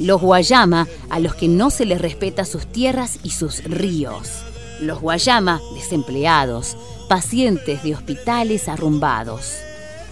Los 0.00 0.20
Guayama 0.20 0.86
a 1.08 1.18
los 1.18 1.34
que 1.34 1.48
no 1.48 1.70
se 1.70 1.86
les 1.86 2.02
respeta 2.02 2.44
sus 2.44 2.66
tierras 2.66 3.20
y 3.22 3.30
sus 3.30 3.64
ríos. 3.64 4.28
Los 4.82 5.00
Guayama 5.00 5.62
desempleados, 5.76 6.76
pacientes 7.08 7.82
de 7.84 7.94
hospitales 7.94 8.68
arrumbados. 8.68 9.50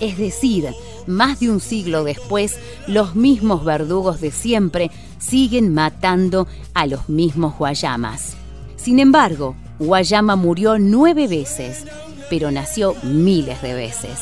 Es 0.01 0.17
decir, 0.17 0.71
más 1.07 1.41
de 1.41 1.51
un 1.51 1.61
siglo 1.61 2.05
después, 2.05 2.57
los 2.87 3.15
mismos 3.15 3.65
verdugos 3.65 4.21
de 4.21 4.31
siempre 4.31 4.91
siguen 5.19 5.73
matando 5.73 6.47
a 6.75 6.87
los 6.87 7.09
mismos 7.09 7.57
Guayamas. 7.59 8.37
Sin 8.77 8.99
embargo, 8.99 9.57
Guayama 9.79 10.37
murió 10.37 10.79
nueve 10.79 11.29
veces, 11.29 11.85
pero 12.31 12.51
nació 12.51 12.95
miles 13.03 13.61
de 13.63 13.75
veces. 13.75 14.19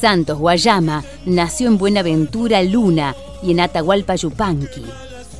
Santos 0.00 0.38
Guayama 0.38 1.04
nació 1.24 1.68
en 1.68 1.78
Buenaventura 1.78 2.62
Luna 2.62 3.14
y 3.42 3.52
en 3.52 3.60
Atahualpa 3.60 4.16
Yupanqui. 4.16 4.84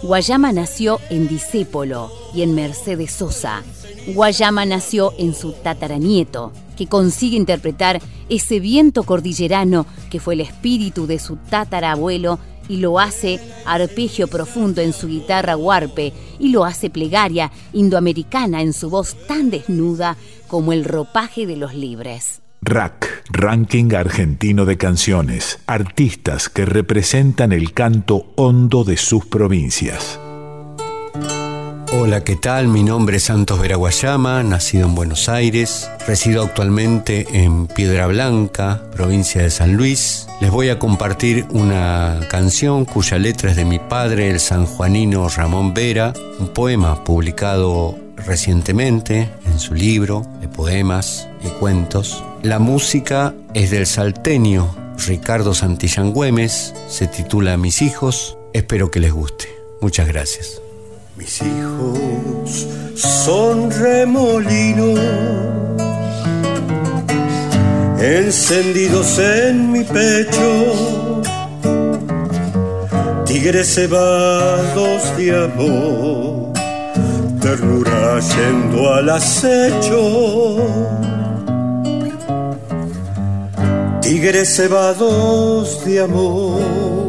Guayama 0.03 0.53
nació 0.53 1.01
en 1.11 1.29
Disépolo 1.29 2.11
y 2.35 2.43
en 2.43 2.55
Mercedes 2.55 3.13
Sosa. 3.13 3.63
Guayama 4.07 4.65
nació 4.65 5.13
en 5.19 5.35
su 5.35 5.53
tataranieto, 5.53 6.53
que 6.77 6.87
consigue 6.87 7.37
interpretar 7.37 8.01
ese 8.29 8.61
viento 8.61 9.03
cordillerano 9.03 9.87
que 10.11 10.21
fue 10.21 10.35
el 10.35 10.41
espíritu 10.41 11.07
de 11.07 11.19
su 11.19 11.37
tatarabuelo 11.37 12.39
y 12.69 12.79
lo 12.79 12.99
hace 12.99 13.41
arpegio 13.65 14.29
profundo 14.29 14.81
en 14.81 14.93
su 14.93 15.09
guitarra 15.09 15.57
huarpe 15.57 16.13
y 16.39 16.51
lo 16.51 16.65
hace 16.65 16.91
plegaria 16.91 17.51
indoamericana 17.73 18.63
en 18.63 18.73
su 18.73 18.91
voz 18.91 19.17
tan 19.27 19.51
desnuda 19.51 20.17
como 20.49 20.73
el 20.73 20.85
ropaje 20.85 21.47
de 21.47 21.57
los 21.57 21.75
libres. 21.75 22.43
RAC, 22.63 23.25
Ranking 23.31 23.95
Argentino 23.95 24.65
de 24.65 24.77
Canciones, 24.77 25.61
artistas 25.67 26.49
que 26.49 26.65
representan 26.65 27.53
el 27.53 27.73
canto 27.73 28.33
hondo 28.37 28.83
de 28.83 28.97
sus 28.97 29.27
provincias. 29.27 30.19
Hola, 31.93 32.25
¿qué 32.25 32.35
tal? 32.35 32.67
Mi 32.67 32.83
nombre 32.83 33.19
es 33.19 33.25
Santos 33.25 33.61
Veraguayama, 33.61 34.43
nacido 34.43 34.87
en 34.87 34.95
Buenos 34.97 35.29
Aires. 35.29 35.89
Resido 36.07 36.43
actualmente 36.43 37.27
en 37.31 37.69
Piedra 37.69 38.09
Blanca, 38.09 38.83
provincia 38.93 39.43
de 39.43 39.51
San 39.51 39.75
Luis. 39.75 40.27
Les 40.41 40.51
voy 40.51 40.69
a 40.69 40.81
compartir 40.81 41.47
una 41.51 42.21
canción 42.29 42.85
cuya 42.85 43.19
letra 43.19 43.51
es 43.51 43.57
de 43.57 43.65
mi 43.65 43.79
padre, 43.79 44.31
el 44.31 44.41
sanjuanino 44.41 45.29
Ramón 45.29 45.75
Vera, 45.75 46.13
un 46.41 46.49
poema 46.49 47.05
publicado 47.05 47.97
recientemente 48.17 49.31
en 49.47 49.61
su 49.61 49.75
libro 49.75 50.27
de 50.41 50.49
poemas 50.49 51.29
y 51.45 51.49
cuentos. 51.61 52.25
La 52.43 52.59
música 52.59 53.33
es 53.55 53.71
del 53.71 53.87
salteño 53.87 54.75
Ricardo 55.07 55.55
Santillán 55.55 56.13
Güemes, 56.13 56.75
se 56.89 57.07
titula 57.07 57.57
Mis 57.57 57.81
hijos, 57.81 58.39
espero 58.53 58.91
que 58.91 59.01
les 59.01 59.13
guste. 59.13 59.47
Muchas 59.81 60.09
gracias. 60.09 60.66
Mis 61.17 61.41
hijos 61.41 62.67
son 62.95 63.71
remolinos, 63.71 65.01
encendidos 67.99 69.19
en 69.19 69.73
mi 69.73 69.83
pecho, 69.83 71.23
tigres 73.25 73.75
cebados 73.75 75.17
de 75.17 75.45
amor, 75.45 76.53
ternura 77.41 78.21
yendo 78.21 78.93
al 78.93 79.09
acecho. 79.11 80.57
Tigres 84.03 84.55
cebados 84.55 85.85
de 85.85 86.01
amor, 86.01 87.06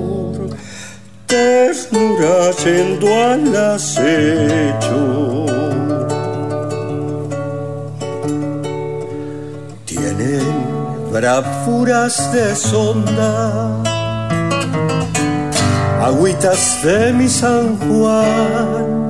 ternura 1.38 2.51
yendo 2.63 3.08
al 3.08 3.56
acecho. 3.56 5.17
bravuras 11.17 12.32
de 12.32 12.56
sonda, 12.56 13.82
agüitas 16.06 16.84
de 16.84 17.12
mi 17.12 17.27
San 17.27 17.77
Juan, 17.79 19.08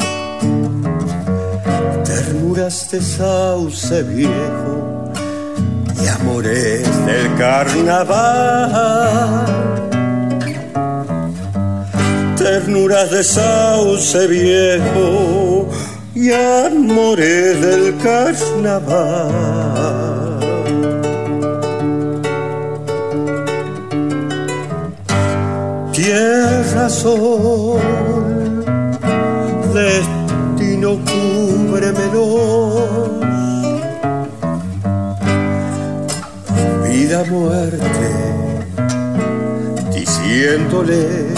ternuras 2.06 2.90
de 2.92 3.02
sauce 3.02 4.04
viejo 4.04 5.12
y 6.02 6.08
amores 6.08 6.88
del 7.06 7.36
carnaval. 7.38 8.58
Ternuras 12.50 13.12
de 13.12 13.24
sauce 13.26 14.26
viejo 14.28 15.68
y 16.16 16.32
amores 16.32 17.62
del 17.62 17.98
carnaval. 17.98 19.58
tierra, 25.92 26.90
sol, 26.90 27.82
destino 29.74 31.00
cúbremelos, 31.10 32.90
vida, 36.86 37.24
muerte, 37.26 38.10
diciéndoles 39.94 41.37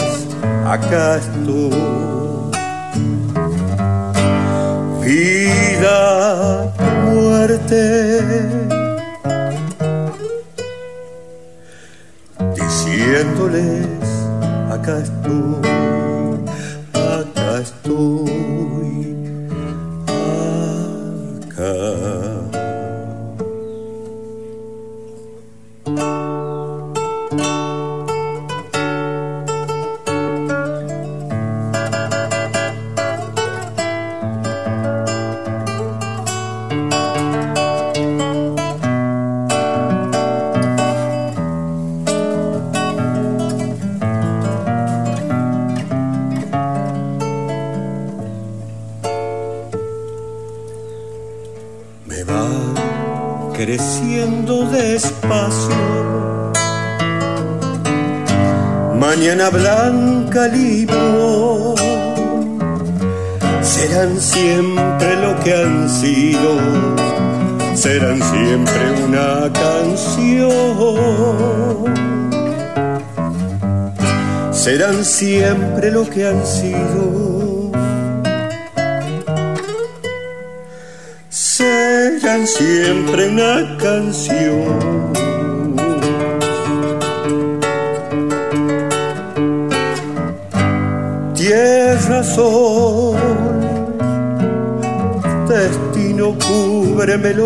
acá 0.69 1.17
estoy. 1.17 1.71
Vida, 5.01 6.71
muerte, 7.05 7.83
diciéndoles 12.53 13.88
acá 14.71 14.99
estoy, 14.99 15.55
blanca 59.49 60.47
libro 60.47 61.75
serán 63.62 64.19
siempre 64.19 65.15
lo 65.15 65.39
que 65.39 65.53
han 65.53 65.89
sido, 65.89 66.57
serán 67.75 68.21
siempre 68.21 68.91
una 69.05 69.51
canción, 69.53 70.49
serán 74.51 75.05
siempre 75.05 75.91
lo 75.91 76.09
que 76.09 76.27
han 76.27 76.45
sido, 76.45 77.71
serán 81.29 82.45
siempre 82.47 83.29
una 83.29 83.77
canción. 83.77 85.28
Sol, 92.24 93.15
destino 95.48 96.36
cúbremelos, 96.48 97.45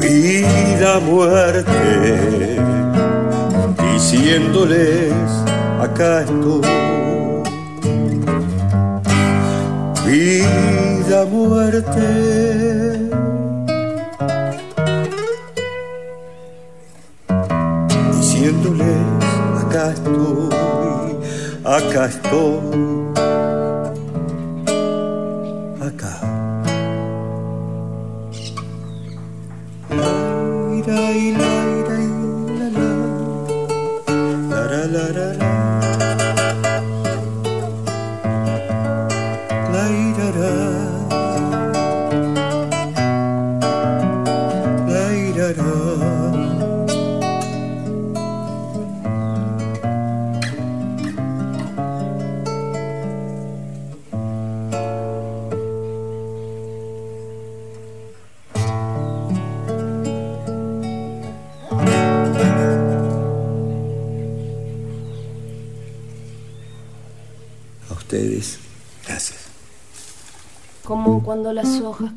vida, 0.00 1.00
muerte, 1.00 2.58
diciéndoles 3.92 5.12
acá 5.80 6.22
estoy. 6.22 6.94
Vida, 10.06 11.24
muerte. 11.26 12.83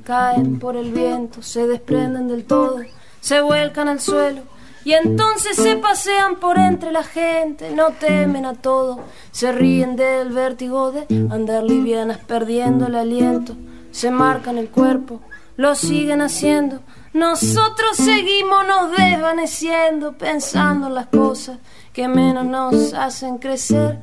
Caen 0.04 0.60
por 0.60 0.76
el 0.76 0.91
viento, 0.91 1.41
se 1.41 1.67
desprenden 1.67 2.28
del 2.28 2.45
todo, 2.45 2.80
se 3.21 3.41
vuelcan 3.41 3.88
al 3.88 4.00
suelo 4.00 4.41
y 4.84 4.93
entonces 4.93 5.58
se 5.58 5.76
pasean 5.76 6.38
por 6.38 6.58
entre 6.58 6.91
la 6.91 7.04
gente, 7.04 7.71
no 7.71 7.91
temen 7.91 8.45
a 8.45 8.54
todo, 8.54 9.02
se 9.32 9.52
ríen 9.52 9.95
del 9.95 10.30
vértigo 10.30 10.91
de 10.91 11.06
andar 11.30 11.63
livianas 11.63 12.19
perdiendo 12.19 12.88
el 12.88 12.95
aliento, 12.95 13.56
se 13.91 14.12
marcan 14.12 14.58
el 14.58 14.69
cuerpo, 14.69 15.19
lo 15.58 15.76
siguen 15.76 16.21
haciendo, 16.21 16.80
nosotros 17.12 17.97
seguimos 17.97 18.65
nos 18.67 18.91
desvaneciendo, 18.95 20.17
pensando 20.17 20.88
en 20.88 20.93
las 20.93 21.08
cosas 21.08 21.58
que 21.91 22.08
menos 22.08 22.45
nos 22.45 22.93
hacen 22.93 23.39
crecer. 23.39 24.00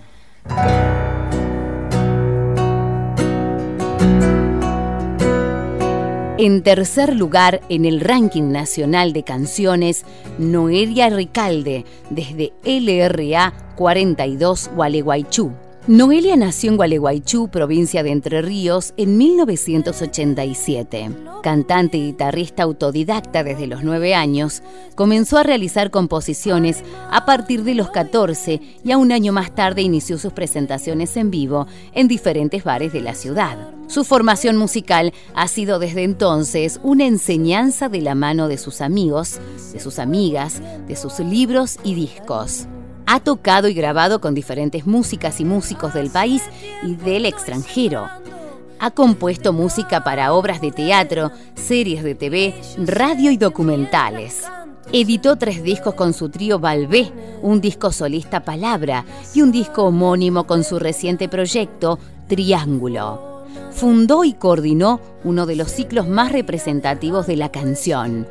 En 6.44 6.62
tercer 6.62 7.16
lugar, 7.16 7.62
en 7.70 7.86
el 7.86 8.00
ranking 8.00 8.52
nacional 8.52 9.14
de 9.14 9.22
canciones, 9.22 10.04
Noelia 10.36 11.08
Ricalde, 11.08 11.86
desde 12.10 12.52
LRA 12.66 13.54
42 13.76 14.70
Gualeguaychú. 14.76 15.63
Noelia 15.86 16.34
nació 16.34 16.70
en 16.70 16.78
Gualeguaychú, 16.78 17.48
provincia 17.48 18.02
de 18.02 18.10
Entre 18.10 18.40
Ríos, 18.40 18.94
en 18.96 19.18
1987. 19.18 21.10
Cantante 21.42 21.98
y 21.98 22.06
guitarrista 22.06 22.62
autodidacta 22.62 23.44
desde 23.44 23.66
los 23.66 23.84
nueve 23.84 24.14
años, 24.14 24.62
comenzó 24.94 25.36
a 25.36 25.42
realizar 25.42 25.90
composiciones 25.90 26.82
a 27.10 27.26
partir 27.26 27.64
de 27.64 27.74
los 27.74 27.90
14 27.90 28.62
y 28.82 28.92
a 28.92 28.96
un 28.96 29.12
año 29.12 29.34
más 29.34 29.54
tarde 29.54 29.82
inició 29.82 30.16
sus 30.16 30.32
presentaciones 30.32 31.18
en 31.18 31.30
vivo 31.30 31.66
en 31.92 32.08
diferentes 32.08 32.64
bares 32.64 32.94
de 32.94 33.02
la 33.02 33.14
ciudad. 33.14 33.58
Su 33.86 34.04
formación 34.04 34.56
musical 34.56 35.12
ha 35.34 35.48
sido 35.48 35.78
desde 35.78 36.04
entonces 36.04 36.80
una 36.82 37.04
enseñanza 37.04 37.90
de 37.90 38.00
la 38.00 38.14
mano 38.14 38.48
de 38.48 38.56
sus 38.56 38.80
amigos, 38.80 39.38
de 39.74 39.80
sus 39.80 39.98
amigas, 39.98 40.62
de 40.88 40.96
sus 40.96 41.18
libros 41.20 41.76
y 41.84 41.94
discos. 41.94 42.68
Ha 43.06 43.20
tocado 43.20 43.68
y 43.68 43.74
grabado 43.74 44.20
con 44.20 44.34
diferentes 44.34 44.86
músicas 44.86 45.40
y 45.40 45.44
músicos 45.44 45.92
del 45.94 46.10
país 46.10 46.42
y 46.82 46.94
del 46.94 47.26
extranjero. 47.26 48.08
Ha 48.78 48.90
compuesto 48.90 49.52
música 49.52 50.02
para 50.02 50.32
obras 50.32 50.60
de 50.60 50.72
teatro, 50.72 51.30
series 51.54 52.02
de 52.02 52.14
TV, 52.14 52.54
radio 52.78 53.30
y 53.30 53.36
documentales. 53.36 54.44
Editó 54.92 55.36
tres 55.36 55.62
discos 55.62 55.94
con 55.94 56.12
su 56.12 56.28
trío 56.28 56.58
Balbé, 56.58 57.10
un 57.42 57.60
disco 57.60 57.92
solista 57.92 58.44
Palabra 58.44 59.04
y 59.34 59.42
un 59.42 59.52
disco 59.52 59.84
homónimo 59.84 60.46
con 60.46 60.64
su 60.64 60.78
reciente 60.78 61.28
proyecto 61.28 61.98
Triángulo. 62.28 63.44
Fundó 63.70 64.24
y 64.24 64.34
coordinó 64.34 65.00
uno 65.24 65.46
de 65.46 65.56
los 65.56 65.70
ciclos 65.70 66.08
más 66.08 66.32
representativos 66.32 67.26
de 67.26 67.36
la 67.36 67.50
canción, 67.50 68.26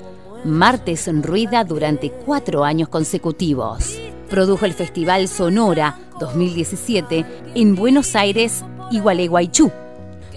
Martes 0.46 1.08
en 1.08 1.24
Ruida 1.24 1.64
durante 1.64 2.12
cuatro 2.12 2.64
años 2.64 2.90
consecutivos. 2.90 3.98
Produjo 4.34 4.66
el 4.66 4.74
Festival 4.74 5.28
Sonora 5.28 5.96
2017 6.20 7.24
en 7.54 7.76
Buenos 7.76 8.16
Aires 8.16 8.66
y 8.90 9.00
Gualeguaychú, 9.00 9.72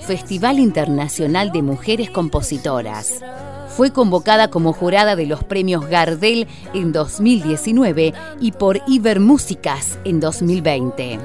Festival 0.06 0.58
Internacional 0.58 1.50
de 1.50 1.62
Mujeres 1.62 2.10
Compositoras. 2.10 3.22
Fue 3.76 3.92
convocada 3.92 4.48
como 4.48 4.72
jurada 4.72 5.16
de 5.16 5.26
los 5.26 5.44
premios 5.44 5.86
Gardel 5.86 6.46
en 6.72 6.92
2019 6.92 8.14
y 8.40 8.52
por 8.52 8.80
Ibermúsicas 8.86 9.98
en 10.04 10.18
2020. 10.18 11.18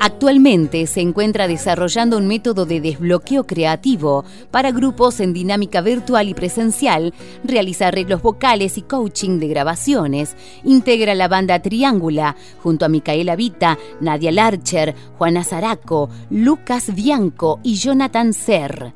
Actualmente 0.00 0.88
se 0.88 1.00
encuentra 1.00 1.46
desarrollando 1.46 2.18
un 2.18 2.26
método 2.26 2.66
de 2.66 2.80
desbloqueo 2.80 3.44
creativo 3.44 4.24
para 4.50 4.72
grupos 4.72 5.20
en 5.20 5.32
dinámica 5.32 5.80
virtual 5.80 6.28
y 6.28 6.34
presencial, 6.34 7.14
realiza 7.44 7.86
arreglos 7.86 8.20
vocales 8.20 8.78
y 8.78 8.82
coaching 8.82 9.38
de 9.38 9.46
grabaciones, 9.46 10.34
integra 10.64 11.14
la 11.14 11.28
banda 11.28 11.62
Triángula 11.62 12.34
junto 12.64 12.84
a 12.84 12.88
Micaela 12.88 13.36
Vita, 13.36 13.78
Nadia 14.00 14.32
Larcher, 14.32 14.96
Juana 15.18 15.44
Zaraco, 15.44 16.10
Lucas 16.30 16.92
Bianco 16.92 17.60
y 17.62 17.76
Jonathan 17.76 18.32
Ser. 18.32 18.92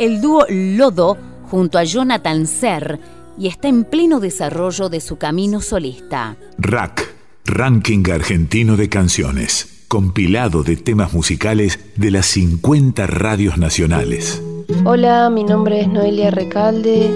El 0.00 0.20
dúo 0.20 0.46
Lodo 0.48 1.16
junto 1.50 1.78
a 1.78 1.84
Jonathan 1.84 2.46
Ser 2.46 3.00
y 3.38 3.48
está 3.48 3.68
en 3.68 3.84
pleno 3.84 4.20
desarrollo 4.20 4.88
de 4.88 5.00
su 5.00 5.16
camino 5.16 5.60
solista. 5.60 6.36
Rack, 6.58 7.14
Ranking 7.44 8.10
Argentino 8.10 8.76
de 8.76 8.88
Canciones 8.88 9.76
compilado 9.90 10.62
de 10.62 10.76
temas 10.76 11.12
musicales 11.12 11.80
de 11.96 12.12
las 12.12 12.26
50 12.26 13.08
radios 13.08 13.58
nacionales. 13.58 14.40
Hola, 14.84 15.28
mi 15.30 15.42
nombre 15.42 15.80
es 15.80 15.88
Noelia 15.88 16.30
Recalde, 16.30 17.10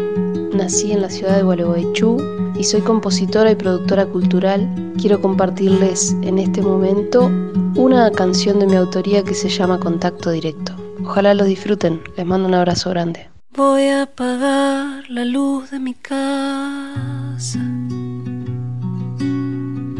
nací 0.52 0.90
en 0.90 1.00
la 1.02 1.08
ciudad 1.08 1.36
de 1.36 1.44
Gualeguaychú 1.44 2.16
y 2.58 2.64
soy 2.64 2.80
compositora 2.80 3.52
y 3.52 3.54
productora 3.54 4.06
cultural. 4.06 4.92
Quiero 5.00 5.20
compartirles 5.20 6.16
en 6.22 6.40
este 6.40 6.62
momento 6.62 7.30
una 7.76 8.10
canción 8.10 8.58
de 8.58 8.66
mi 8.66 8.74
autoría 8.74 9.22
que 9.22 9.34
se 9.34 9.48
llama 9.48 9.78
Contacto 9.78 10.32
Directo. 10.32 10.74
Ojalá 11.00 11.32
lo 11.34 11.44
disfruten, 11.44 12.00
les 12.16 12.26
mando 12.26 12.48
un 12.48 12.54
abrazo 12.54 12.90
grande. 12.90 13.33
Voy 13.56 13.82
a 13.82 14.02
apagar 14.02 15.08
la 15.08 15.24
luz 15.24 15.70
de 15.70 15.78
mi 15.78 15.94
casa 15.94 17.60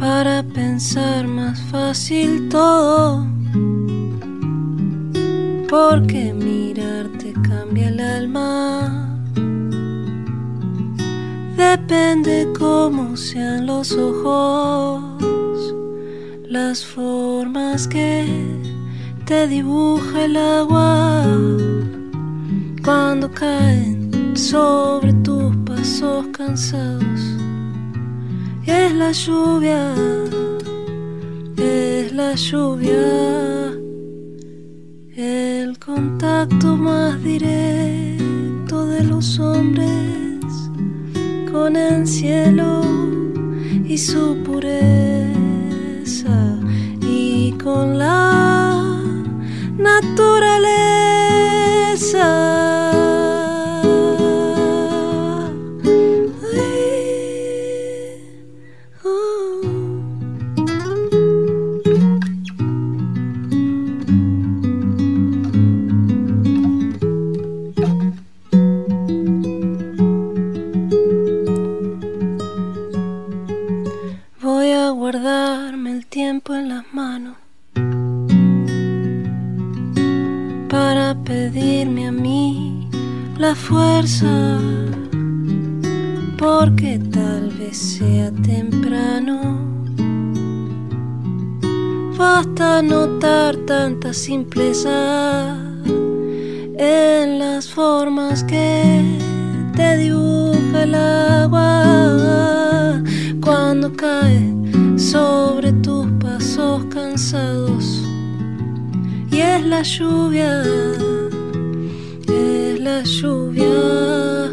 para 0.00 0.42
pensar 0.42 1.28
más 1.28 1.60
fácil 1.70 2.48
todo. 2.48 3.24
Porque 5.70 6.34
mirarte 6.34 7.32
cambia 7.48 7.90
el 7.90 8.00
alma. 8.00 9.20
Depende 11.56 12.48
cómo 12.58 13.16
sean 13.16 13.66
los 13.66 13.92
ojos, 13.92 15.74
las 16.42 16.84
formas 16.84 17.86
que 17.86 18.26
te 19.26 19.46
dibuja 19.46 20.24
el 20.24 20.36
agua 20.38 21.24
cuando 22.84 23.30
caen 23.30 24.36
sobre 24.36 25.12
tus 25.24 25.56
pasos 25.64 26.26
cansados 26.36 27.20
es 28.66 28.92
la 28.92 29.10
lluvia, 29.12 29.94
es 31.56 32.12
la 32.12 32.34
lluvia, 32.34 33.72
el 35.16 35.78
contacto 35.78 36.76
más 36.76 37.22
directo 37.22 38.86
de 38.86 39.04
los 39.04 39.38
hombres 39.38 40.44
con 41.50 41.76
el 41.76 42.06
cielo 42.06 42.82
y 43.86 43.96
su 43.96 44.36
pureza 44.44 45.24
y 47.00 47.52
con 47.52 47.98
la 47.98 49.00
naturaleza. 49.78 50.74
Tanta 93.66 94.12
simpleza 94.12 95.56
en 96.76 97.38
las 97.38 97.70
formas 97.70 98.44
que 98.44 99.02
te 99.74 99.96
dibuja 99.96 100.82
el 100.82 100.94
agua 100.94 103.02
cuando 103.40 103.92
cae 103.94 104.52
sobre 104.96 105.72
tus 105.72 106.06
pasos 106.20 106.84
cansados. 106.90 108.02
Y 109.30 109.38
es 109.38 109.64
la 109.64 109.82
lluvia, 109.82 110.62
es 112.28 112.80
la 112.80 113.02
lluvia, 113.02 114.52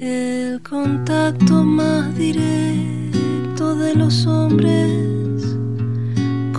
el 0.00 0.60
contacto 0.62 1.64
más 1.64 2.14
directo 2.16 3.74
de 3.76 3.94
los 3.94 4.26
hombres 4.26 5.17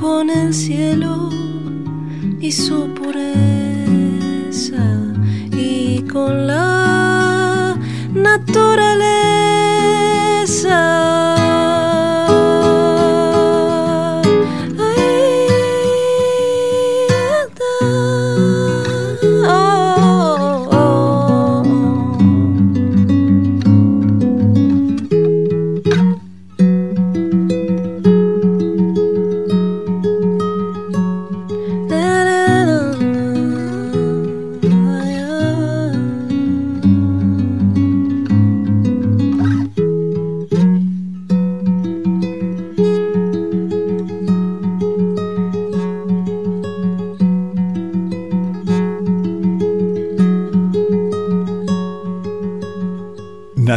con 0.09 0.25
el 0.31 0.51
cielo 0.55 1.29
y 2.41 2.51
su 2.51 2.91
pureza 2.95 3.27
y 5.51 6.01
con 6.11 6.47
la 6.47 7.77
naturaleza. 8.15 8.89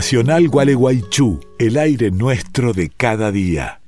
Nacional 0.02 0.48
Gualeguaychú, 0.48 1.38
el 1.60 1.78
aire 1.78 2.10
nuestro 2.10 2.72
de 2.72 2.90
cada 2.90 3.30
día. 3.30 3.80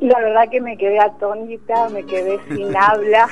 La 0.00 0.18
verdad 0.18 0.50
que 0.50 0.60
me 0.60 0.76
quedé 0.76 0.98
atónita, 0.98 1.88
me 1.90 2.02
quedé 2.02 2.40
sin 2.48 2.76
habla, 2.76 3.28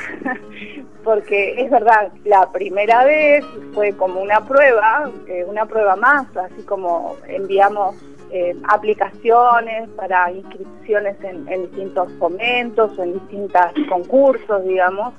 porque 1.03 1.61
es 1.61 1.69
verdad, 1.73 2.13
la 2.25 2.53
primera 2.53 3.05
vez 3.05 3.45
fue 3.75 3.93
como 3.95 4.21
una 4.21 4.47
prueba, 4.47 5.11
eh, 5.27 5.45
una 5.45 5.67
prueba 5.67 5.97
más, 5.97 6.25
así 6.37 6.63
como 6.63 7.17
enviamos 7.27 7.97
eh, 8.33 8.57
aplicaciones 8.69 9.89
para 9.91 10.31
inscripciones 10.33 11.17
en, 11.23 11.47
distintos 11.47 12.13
fomentos 12.19 12.99
o 12.99 13.03
en 13.03 13.15
distintos 13.15 13.73
concursos, 13.89 14.65
digamos. 14.65 15.15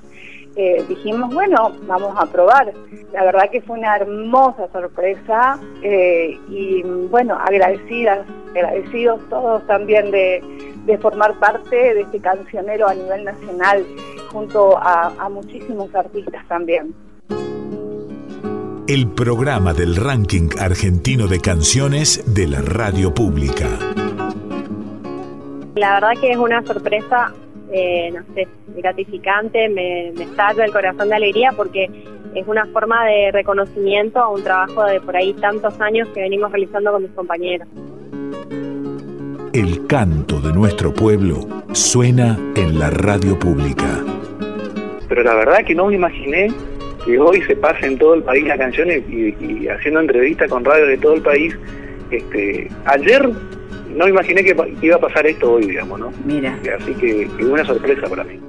Eh, 0.55 0.83
dijimos, 0.89 1.33
bueno, 1.33 1.71
vamos 1.87 2.13
a 2.17 2.25
probar. 2.25 2.73
La 3.13 3.23
verdad 3.23 3.49
que 3.49 3.61
fue 3.61 3.79
una 3.79 3.95
hermosa 3.95 4.67
sorpresa 4.71 5.59
y 5.81 6.81
bueno, 6.83 7.37
agradecidas, 7.39 8.25
agradecidos 8.53 9.21
todos 9.29 9.65
también 9.65 10.11
de, 10.11 10.43
de 10.85 10.97
formar 10.97 11.39
parte 11.39 11.75
de 11.75 12.01
este 12.01 12.19
cancionero 12.19 12.87
a 12.87 12.93
nivel 12.93 13.23
nacional 13.23 13.85
junto 14.31 14.77
a, 14.77 15.29
muchísimos 15.29 15.93
artistas 15.93 16.45
también. 16.47 16.93
El 18.87 19.07
programa 19.07 19.73
del 19.73 19.95
ranking 19.95 20.49
argentino 20.59 21.27
de 21.27 21.39
canciones 21.39 22.33
de 22.33 22.47
la 22.47 22.61
radio 22.61 23.13
pública. 23.13 23.67
La 25.75 25.93
verdad 25.93 26.11
que 26.19 26.31
es 26.31 26.37
una 26.37 26.61
sorpresa, 26.63 27.33
eh, 27.71 28.11
no 28.11 28.21
sé, 28.33 28.47
gratificante, 28.75 29.69
me, 29.69 30.11
me 30.15 30.23
estalla 30.23 30.65
el 30.65 30.71
corazón 30.71 31.09
de 31.09 31.15
alegría 31.15 31.51
porque 31.55 31.89
es 32.35 32.47
una 32.47 32.65
forma 32.67 33.05
de 33.05 33.31
reconocimiento 33.31 34.19
a 34.19 34.29
un 34.29 34.43
trabajo 34.43 34.83
de 34.85 34.99
por 34.99 35.15
ahí 35.15 35.33
tantos 35.33 35.79
años 35.79 36.07
que 36.09 36.21
venimos 36.21 36.51
realizando 36.51 36.91
con 36.91 37.03
mis 37.03 37.11
compañeros. 37.11 37.67
El 39.53 39.85
canto 39.87 40.39
de 40.39 40.53
nuestro 40.53 40.93
pueblo 40.93 41.47
suena 41.73 42.37
en 42.55 42.79
la 42.79 42.89
radio 42.89 43.37
pública 43.37 44.03
pero 45.11 45.23
la 45.23 45.33
verdad 45.33 45.65
que 45.65 45.75
no 45.75 45.87
me 45.87 45.95
imaginé 45.95 46.47
que 47.05 47.17
hoy 47.19 47.41
se 47.43 47.55
pase 47.55 47.85
en 47.85 47.97
todo 47.97 48.15
el 48.15 48.23
país 48.23 48.45
las 48.45 48.57
canciones 48.57 49.03
y, 49.09 49.67
haciendo 49.67 50.01
entrevistas 50.01 50.49
con 50.49 50.63
radios 50.63 50.87
de 50.87 50.97
todo 50.97 51.13
el 51.15 51.21
país. 51.21 51.55
Este, 52.11 52.69
ayer 52.85 53.29
no 53.95 54.07
imaginé 54.07 54.43
que 54.43 54.55
iba 54.81 54.95
a 54.95 54.99
pasar 54.99 55.25
esto 55.25 55.53
hoy, 55.53 55.67
digamos, 55.67 55.99
¿no? 55.99 56.13
Mira. 56.25 56.57
Así 56.79 56.93
que 56.95 57.23
es 57.23 57.45
una 57.45 57.65
sorpresa 57.65 58.07
para 58.07 58.23
mí. 58.23 58.39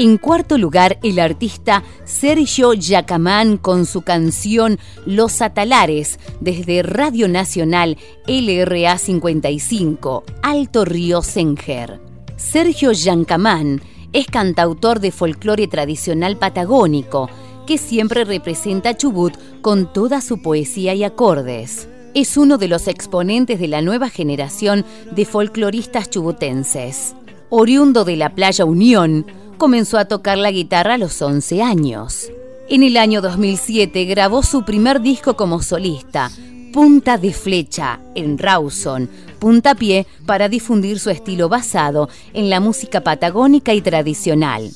En 0.00 0.16
cuarto 0.16 0.56
lugar, 0.56 0.98
el 1.02 1.18
artista 1.18 1.82
Sergio 2.06 2.72
Yacamán 2.72 3.58
con 3.58 3.84
su 3.84 4.00
canción 4.00 4.78
Los 5.04 5.42
Atalares 5.42 6.18
desde 6.40 6.82
Radio 6.82 7.28
Nacional 7.28 7.98
LRA 8.26 8.96
55, 8.96 10.24
Alto 10.42 10.86
Río 10.86 11.20
Senger. 11.20 12.00
Sergio 12.38 12.92
Yacamán 12.92 13.82
es 14.14 14.24
cantautor 14.24 15.00
de 15.00 15.10
folclore 15.10 15.66
tradicional 15.68 16.38
patagónico 16.38 17.28
que 17.66 17.76
siempre 17.76 18.24
representa 18.24 18.96
Chubut 18.96 19.34
con 19.60 19.92
toda 19.92 20.22
su 20.22 20.40
poesía 20.40 20.94
y 20.94 21.04
acordes. 21.04 21.90
Es 22.14 22.38
uno 22.38 22.56
de 22.56 22.68
los 22.68 22.88
exponentes 22.88 23.60
de 23.60 23.68
la 23.68 23.82
nueva 23.82 24.08
generación 24.08 24.86
de 25.12 25.26
folcloristas 25.26 26.08
chubutenses. 26.08 27.14
Oriundo 27.50 28.04
de 28.04 28.16
la 28.16 28.34
Playa 28.34 28.64
Unión, 28.64 29.26
comenzó 29.60 29.98
a 29.98 30.06
tocar 30.06 30.38
la 30.38 30.50
guitarra 30.50 30.94
a 30.94 30.98
los 30.98 31.20
11 31.20 31.62
años. 31.62 32.32
En 32.70 32.82
el 32.82 32.96
año 32.96 33.20
2007 33.20 34.06
grabó 34.06 34.42
su 34.42 34.64
primer 34.64 35.02
disco 35.02 35.36
como 35.36 35.62
solista, 35.62 36.30
Punta 36.72 37.18
de 37.18 37.34
Flecha, 37.34 38.00
en 38.14 38.38
Rawson, 38.38 39.10
puntapié 39.38 40.06
para 40.24 40.48
difundir 40.48 40.98
su 40.98 41.10
estilo 41.10 41.50
basado 41.50 42.08
en 42.32 42.48
la 42.48 42.58
música 42.58 43.02
patagónica 43.02 43.74
y 43.74 43.82
tradicional. 43.82 44.70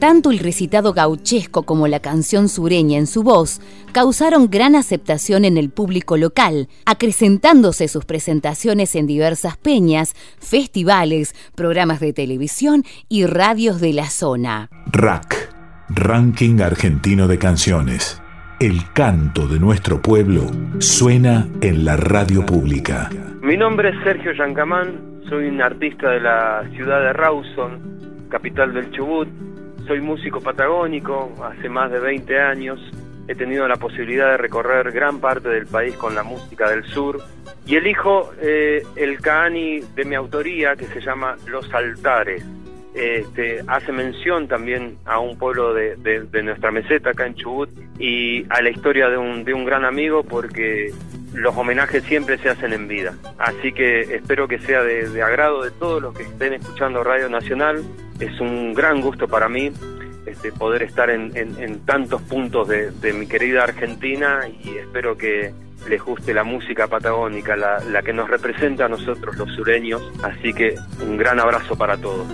Tanto 0.00 0.30
el 0.30 0.38
recitado 0.38 0.94
gauchesco 0.94 1.64
como 1.64 1.86
la 1.86 2.00
canción 2.00 2.48
sureña 2.48 2.96
en 2.96 3.06
su 3.06 3.22
voz 3.22 3.60
causaron 3.92 4.48
gran 4.48 4.74
aceptación 4.74 5.44
en 5.44 5.58
el 5.58 5.68
público 5.68 6.16
local, 6.16 6.68
acrecentándose 6.86 7.86
sus 7.86 8.06
presentaciones 8.06 8.96
en 8.96 9.06
diversas 9.06 9.58
peñas, 9.58 10.14
festivales, 10.40 11.34
programas 11.54 12.00
de 12.00 12.14
televisión 12.14 12.84
y 13.10 13.26
radios 13.26 13.78
de 13.82 13.92
la 13.92 14.06
zona. 14.06 14.70
RAC, 14.90 15.52
Ranking 15.90 16.62
Argentino 16.62 17.28
de 17.28 17.38
Canciones. 17.38 18.22
El 18.58 18.90
canto 18.94 19.48
de 19.48 19.60
nuestro 19.60 20.00
pueblo 20.00 20.46
suena 20.78 21.46
en 21.60 21.84
la 21.84 21.98
radio 21.98 22.46
pública. 22.46 23.10
Mi 23.42 23.58
nombre 23.58 23.90
es 23.90 23.96
Sergio 24.02 24.32
Yancamán, 24.32 25.20
soy 25.28 25.48
un 25.48 25.60
artista 25.60 26.08
de 26.08 26.20
la 26.20 26.64
ciudad 26.74 27.00
de 27.00 27.12
Rawson, 27.12 28.28
capital 28.30 28.72
del 28.72 28.90
Chubut 28.92 29.28
soy 29.90 30.00
músico 30.00 30.40
patagónico, 30.40 31.32
hace 31.42 31.68
más 31.68 31.90
de 31.90 31.98
20 31.98 32.38
años 32.38 32.78
he 33.26 33.34
tenido 33.34 33.66
la 33.66 33.74
posibilidad 33.74 34.30
de 34.30 34.36
recorrer 34.36 34.92
gran 34.92 35.18
parte 35.18 35.48
del 35.48 35.66
país 35.66 35.96
con 35.96 36.14
la 36.14 36.22
música 36.22 36.70
del 36.70 36.84
sur 36.84 37.20
y 37.66 37.74
elijo 37.74 38.30
eh, 38.40 38.84
el 38.94 39.20
Kaani 39.20 39.80
de 39.96 40.04
mi 40.04 40.14
autoría 40.14 40.76
que 40.76 40.86
se 40.86 41.00
llama 41.00 41.34
Los 41.48 41.74
Altares. 41.74 42.44
Este, 42.94 43.64
hace 43.66 43.90
mención 43.90 44.46
también 44.46 44.96
a 45.06 45.18
un 45.18 45.36
pueblo 45.36 45.74
de, 45.74 45.96
nuestra 46.40 46.70
meseta 46.70 47.10
acá 47.10 47.26
en 47.26 47.34
Chubut 47.34 47.70
y 47.98 48.46
a 48.48 48.62
la 48.62 48.70
historia 48.70 49.08
de 49.08 49.16
un, 49.16 49.42
de 49.42 49.54
un 49.54 49.64
gran 49.64 49.84
amigo 49.84 50.22
porque 50.22 50.92
los 51.34 51.56
homenajes 51.56 52.04
siempre 52.04 52.38
se 52.38 52.50
hacen 52.50 52.72
en 52.72 52.88
vida. 52.88 53.14
Así 53.38 53.72
que 53.72 54.00
espero 54.00 54.48
que 54.48 54.58
sea 54.60 54.82
de, 54.82 55.22
agrado 55.22 55.62
de 55.62 55.70
todos 55.70 56.02
los 56.02 56.14
que 56.14 56.24
estén 56.24 56.54
escuchando 56.54 57.04
Radio 57.04 57.28
Nacional. 57.28 57.82
Es 58.18 58.40
un 58.40 58.74
gran 58.74 59.00
gusto 59.00 59.28
para 59.28 59.48
mí 59.48 59.72
este, 60.26 60.52
poder 60.52 60.82
estar 60.82 61.10
en, 61.10 61.80
tantos 61.80 62.22
puntos 62.22 62.68
de, 62.68 63.12
mi 63.12 63.26
querida 63.26 63.64
Argentina 63.64 64.40
y 64.62 64.76
espero 64.76 65.16
que 65.16 65.52
les 65.88 66.02
guste 66.02 66.34
la 66.34 66.44
música 66.44 66.88
patagónica, 66.88 67.56
la, 67.56 67.78
la 67.90 68.02
que 68.02 68.12
nos 68.12 68.28
representa 68.28 68.84
a 68.84 68.88
nosotros 68.88 69.36
los 69.36 69.50
sureños. 69.54 70.02
Así 70.22 70.52
que 70.52 70.74
un 71.02 71.16
gran 71.16 71.40
abrazo 71.40 71.76
para 71.76 71.96
todos. 71.96 72.26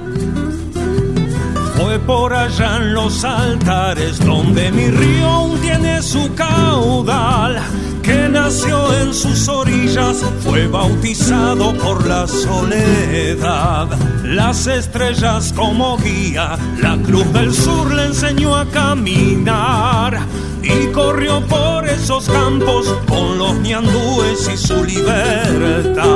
Fue 1.77 1.99
por 1.99 2.33
allá 2.33 2.79
en 2.79 2.95
los 2.95 3.23
altares 3.25 4.19
donde 4.25 4.73
mi 4.73 4.91
río 4.91 5.37
tiene 5.61 6.01
su 6.01 6.33
caudal, 6.35 7.61
que 8.03 8.29
nació 8.31 8.95
en 9.03 9.13
sus 9.13 9.47
orillas, 9.49 10.25
fue 10.41 10.67
bautizado 10.69 11.75
por 11.75 12.07
la 12.07 12.27
soledad. 12.27 13.89
Las 14.25 14.67
estrellas 14.67 15.53
como 15.55 15.99
guía, 15.99 16.57
la 16.81 16.97
cruz 16.99 17.31
del 17.33 17.53
sur 17.53 17.93
le 17.93 18.07
enseñó 18.07 18.57
a 18.57 18.65
caminar 18.67 20.19
y 20.63 20.87
corrió 20.93 21.41
por 21.47 21.87
esos 21.87 22.29
campos 22.29 22.87
con 23.07 23.39
los 23.39 23.55
ñandúes 23.61 24.49
y 24.53 24.57
su 24.57 24.83
libertad. 24.85 26.07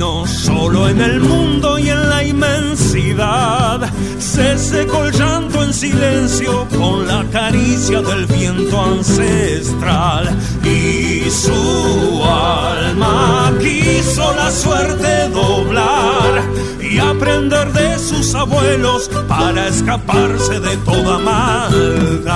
Destino 0.00 0.26
solo 0.26 0.88
en 0.88 1.00
el 1.00 1.20
mundo 1.20 1.78
y 1.78 1.90
en 1.90 2.08
la 2.08 2.24
inmensidad. 2.24 3.80
Se 4.18 4.58
secó 4.58 5.04
el 5.04 5.12
llanto 5.12 5.62
en 5.62 5.72
silencio 5.74 6.66
con 6.76 7.06
la 7.06 7.24
caricia 7.30 8.00
del 8.00 8.26
viento 8.26 8.82
ancestral 8.82 10.36
y 10.64 11.30
su 11.30 12.22
alma 12.24 13.52
quiso 13.60 14.34
la 14.34 14.50
suerte 14.50 15.28
doblar 15.28 16.42
y 16.80 16.98
aprender 16.98 17.72
de 17.72 17.98
sus 17.98 18.34
abuelos 18.34 19.08
para 19.28 19.68
escaparse 19.68 20.60
de 20.60 20.76
toda 20.78 21.18
maldad. 21.18 22.30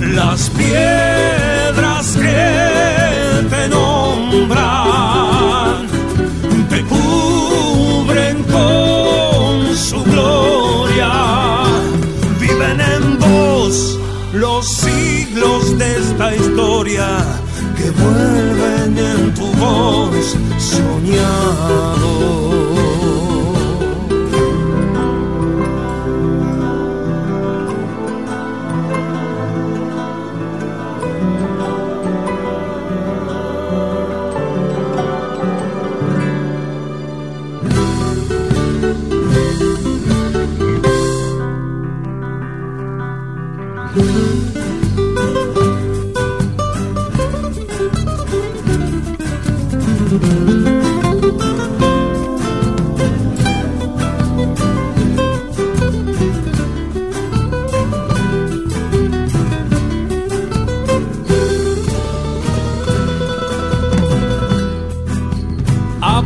Las 0.00 0.50
piedras 0.50 1.39
en 19.60 20.10
tu 20.58 21.99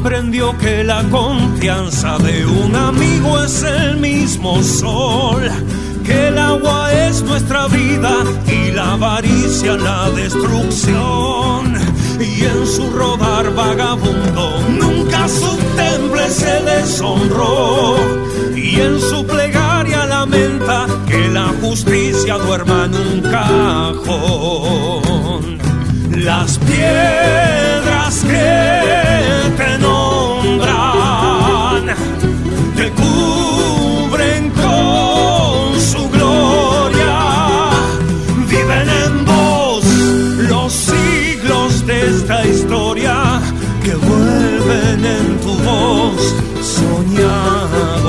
aprendió 0.05 0.57
que 0.59 0.85
la 0.85 1.03
confianza 1.05 2.19
de 2.19 2.45
un 2.45 2.77
amigo 2.77 3.43
es 3.43 3.63
el 3.63 3.97
mismo 3.97 4.63
sol, 4.63 5.51
que 6.05 6.29
el 6.29 6.37
agua 6.37 6.93
es 6.93 7.23
nuestra 7.23 7.69
vida 7.69 8.13
y 8.47 8.71
la 8.73 8.93
avaricia 8.93 9.79
la 9.79 10.11
destrucción. 10.11 11.73
Y 12.21 12.45
en 12.45 12.67
su 12.67 12.91
rodar 12.91 13.55
vagabundo 13.55 14.61
nunca 14.79 15.27
su 15.27 15.57
temple 15.75 16.29
se 16.29 16.61
deshonró. 16.65 17.97
Y 18.55 18.81
en 18.81 19.01
su 19.01 19.27
plegaria 19.27 20.05
lamenta 20.05 20.87
que 21.09 21.29
la 21.29 21.47
justicia 21.63 22.37
duerma 22.37 22.85
en 22.85 22.95
un 22.95 23.23
cajón. 23.23 24.05
Las 26.25 26.59
piedras 26.59 28.25
que 28.25 29.53
te 29.59 29.79
nombran 29.79 30.65
te 32.75 32.91
cubren 32.93 34.51
con 34.51 35.79
su 35.79 36.09
gloria. 36.09 37.19
Viven 38.49 38.89
en 39.05 39.25
vos 39.27 39.85
los 40.49 40.73
siglos 40.73 41.87
de 41.87 42.09
esta 42.09 42.47
historia 42.47 43.43
que 43.85 43.95
vuelven 43.95 45.05
en 45.05 45.39
tu 45.41 45.53
voz 45.63 46.35
soñador, 46.79 48.01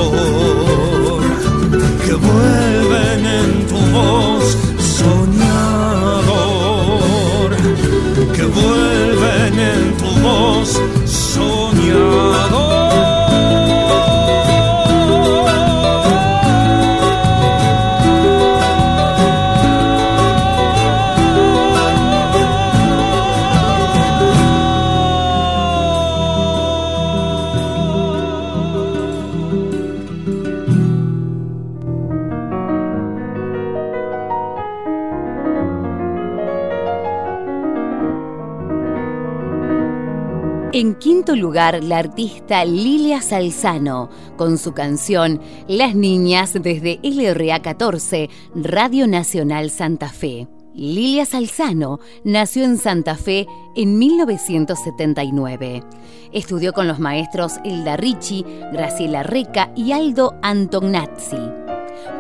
que 2.05 2.13
vuelven 2.13 3.25
en 3.25 3.67
tu 3.67 3.77
voz 3.91 4.34
la 41.55 41.99
artista 41.99 42.65
Lilia 42.65 43.21
Salzano, 43.21 44.09
con 44.35 44.57
su 44.57 44.73
canción 44.73 45.39
Las 45.69 45.95
Niñas 45.95 46.51
desde 46.51 46.99
LRA 47.01 47.61
14, 47.61 48.29
Radio 48.55 49.07
Nacional 49.07 49.69
Santa 49.69 50.09
Fe. 50.09 50.49
Lilia 50.73 51.25
Salzano 51.25 52.01
nació 52.25 52.65
en 52.65 52.77
Santa 52.77 53.15
Fe 53.15 53.47
en 53.73 53.97
1979. 53.97 55.81
Estudió 56.33 56.73
con 56.73 56.89
los 56.89 56.99
maestros 56.99 57.53
Elda 57.63 57.95
Ricci, 57.95 58.45
Graciela 58.73 59.23
Reca 59.23 59.71
y 59.77 59.93
Aldo 59.93 60.33
Antognazzi. 60.41 61.64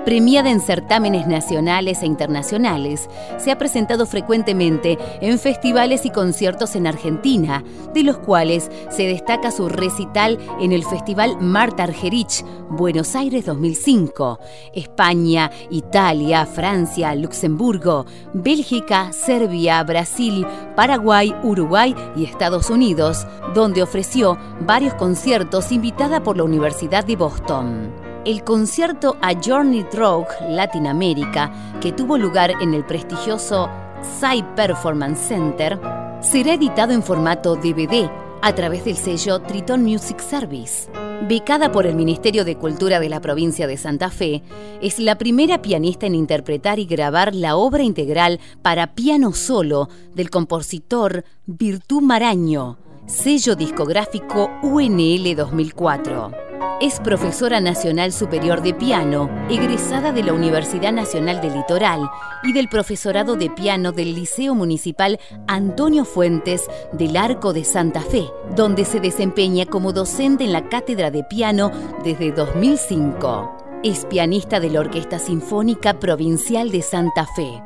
Premiada 0.05 0.51
en 0.51 0.59
certámenes 0.59 1.27
nacionales 1.27 2.03
e 2.03 2.05
internacionales, 2.05 3.09
se 3.37 3.51
ha 3.51 3.57
presentado 3.57 4.05
frecuentemente 4.05 4.97
en 5.21 5.39
festivales 5.39 6.05
y 6.05 6.11
conciertos 6.11 6.75
en 6.75 6.87
Argentina, 6.87 7.63
de 7.93 8.03
los 8.03 8.17
cuales 8.17 8.69
se 8.89 9.07
destaca 9.07 9.51
su 9.51 9.67
recital 9.67 10.37
en 10.59 10.71
el 10.71 10.83
Festival 10.83 11.37
Marta 11.41 11.83
Argerich, 11.83 12.45
Buenos 12.69 13.15
Aires 13.15 13.45
2005, 13.45 14.39
España, 14.73 15.51
Italia, 15.69 16.45
Francia, 16.45 17.15
Luxemburgo, 17.15 18.05
Bélgica, 18.33 19.11
Serbia, 19.11 19.83
Brasil, 19.83 20.45
Paraguay, 20.75 21.35
Uruguay 21.43 21.95
y 22.15 22.25
Estados 22.25 22.69
Unidos, 22.69 23.25
donde 23.53 23.83
ofreció 23.83 24.37
varios 24.61 24.93
conciertos 24.95 25.71
invitada 25.71 26.21
por 26.21 26.37
la 26.37 26.43
Universidad 26.43 27.05
de 27.05 27.15
Boston 27.15 28.04
el 28.25 28.43
concierto 28.43 29.17
A 29.21 29.33
Journey 29.33 29.85
Rogue 29.93 30.27
Latinoamérica, 30.49 31.51
que 31.79 31.91
tuvo 31.91 32.17
lugar 32.17 32.51
en 32.59 32.73
el 32.73 32.83
prestigioso 32.83 33.69
Psy 34.01 34.43
Performance 34.55 35.27
Center, 35.27 35.79
será 36.21 36.55
editado 36.55 36.93
en 36.93 37.03
formato 37.03 37.55
DVD 37.55 38.09
a 38.41 38.53
través 38.53 38.85
del 38.85 38.97
sello 38.97 39.41
Triton 39.41 39.83
Music 39.83 40.19
Service. 40.19 40.89
Becada 41.27 41.71
por 41.71 41.85
el 41.85 41.95
Ministerio 41.95 42.43
de 42.43 42.57
Cultura 42.57 42.99
de 42.99 43.09
la 43.09 43.21
provincia 43.21 43.67
de 43.67 43.77
Santa 43.77 44.09
Fe, 44.09 44.43
es 44.81 44.99
la 44.99 45.17
primera 45.17 45.61
pianista 45.61 46.07
en 46.07 46.15
interpretar 46.15 46.79
y 46.79 46.85
grabar 46.85 47.33
la 47.33 47.55
obra 47.55 47.83
integral 47.83 48.39
para 48.61 48.95
piano 48.95 49.33
solo 49.33 49.87
del 50.13 50.29
compositor 50.29 51.25
Virtú 51.45 52.01
Maraño, 52.01 52.77
sello 53.05 53.55
discográfico 53.55 54.49
UNL 54.63 55.35
2004. 55.35 56.54
Es 56.81 56.99
profesora 56.99 57.61
nacional 57.61 58.11
superior 58.11 58.61
de 58.61 58.73
piano, 58.73 59.29
egresada 59.49 60.11
de 60.11 60.23
la 60.23 60.33
Universidad 60.33 60.91
Nacional 60.91 61.39
del 61.39 61.53
Litoral 61.53 62.01
y 62.43 62.51
del 62.51 62.67
profesorado 62.67 63.37
de 63.37 63.49
piano 63.49 63.93
del 63.93 64.13
Liceo 64.13 64.53
Municipal 64.55 65.17
Antonio 65.47 66.03
Fuentes 66.03 66.63
del 66.91 67.15
Arco 67.15 67.53
de 67.53 67.63
Santa 67.63 68.01
Fe, 68.01 68.25
donde 68.57 68.83
se 68.83 68.99
desempeña 68.99 69.65
como 69.65 69.93
docente 69.93 70.43
en 70.43 70.51
la 70.51 70.67
cátedra 70.67 71.11
de 71.11 71.23
piano 71.23 71.71
desde 72.03 72.33
2005. 72.33 73.79
Es 73.81 74.03
pianista 74.03 74.59
de 74.59 74.69
la 74.69 74.81
Orquesta 74.81 75.17
Sinfónica 75.17 75.97
Provincial 75.97 76.71
de 76.71 76.81
Santa 76.81 77.25
Fe. 77.37 77.63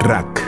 RAC, 0.00 0.42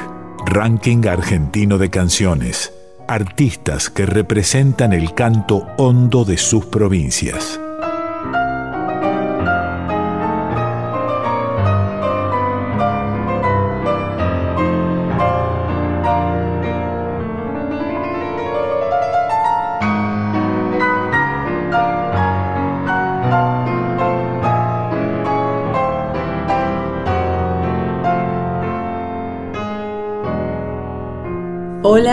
Ranking 0.46 1.06
Argentino 1.06 1.78
de 1.78 1.88
Canciones 1.88 2.72
artistas 3.12 3.90
que 3.90 4.06
representan 4.06 4.92
el 4.92 5.14
canto 5.14 5.66
hondo 5.76 6.24
de 6.24 6.38
sus 6.38 6.64
provincias. 6.64 7.60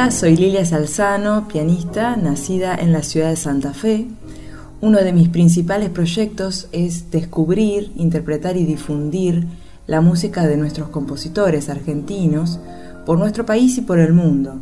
Soy 0.08 0.38
Lilia 0.38 0.66
Salzano, 0.66 1.48
pianista, 1.50 2.16
nacida 2.16 2.74
en 2.74 2.94
la 2.94 3.04
ciudad 3.04 3.30
de 3.30 3.36
Santa 3.36 3.74
Fe. 3.74 4.08
Uno 4.82 4.98
de 5.00 5.12
mis 5.12 5.28
principales 5.28 5.90
proyectos 5.90 6.68
es 6.72 7.12
descubrir, 7.12 7.92
interpretar 7.96 8.56
y 8.58 8.66
difundir 8.66 9.46
la 9.88 10.00
música 10.02 10.48
de 10.48 10.58
nuestros 10.58 10.90
compositores 10.90 11.70
argentinos 11.70 12.60
por 13.06 13.20
nuestro 13.20 13.46
país 13.46 13.78
y 13.78 13.82
por 13.82 14.00
el 14.00 14.14
mundo. 14.14 14.56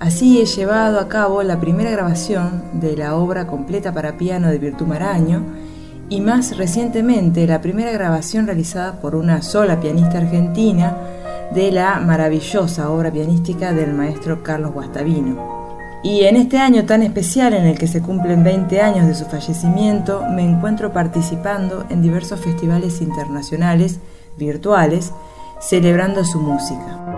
Así 0.00 0.40
he 0.40 0.46
llevado 0.46 0.98
a 0.98 1.08
cabo 1.08 1.42
la 1.42 1.60
primera 1.60 1.90
grabación 1.90 2.80
de 2.80 2.96
la 2.96 3.14
obra 3.14 3.46
completa 3.46 3.92
para 3.92 4.16
piano 4.16 4.48
de 4.48 4.58
Virtu 4.58 4.86
Maraño 4.86 5.44
y 6.08 6.20
más 6.20 6.56
recientemente 6.56 7.46
la 7.46 7.60
primera 7.60 7.92
grabación 7.92 8.46
realizada 8.46 9.00
por 9.00 9.14
una 9.14 9.42
sola 9.42 9.78
pianista 9.78 10.18
argentina 10.18 10.96
de 11.52 11.72
la 11.72 11.98
maravillosa 12.00 12.90
obra 12.90 13.10
pianística 13.10 13.72
del 13.72 13.92
maestro 13.92 14.42
Carlos 14.42 14.72
Guastavino. 14.72 15.60
Y 16.02 16.22
en 16.22 16.36
este 16.36 16.58
año 16.58 16.86
tan 16.86 17.02
especial 17.02 17.52
en 17.52 17.66
el 17.66 17.78
que 17.78 17.86
se 17.86 18.00
cumplen 18.00 18.42
20 18.42 18.80
años 18.80 19.06
de 19.06 19.14
su 19.14 19.26
fallecimiento, 19.26 20.24
me 20.30 20.42
encuentro 20.42 20.92
participando 20.92 21.84
en 21.90 22.00
diversos 22.00 22.40
festivales 22.40 23.02
internacionales 23.02 23.98
virtuales 24.38 25.12
celebrando 25.60 26.24
su 26.24 26.40
música. 26.40 27.09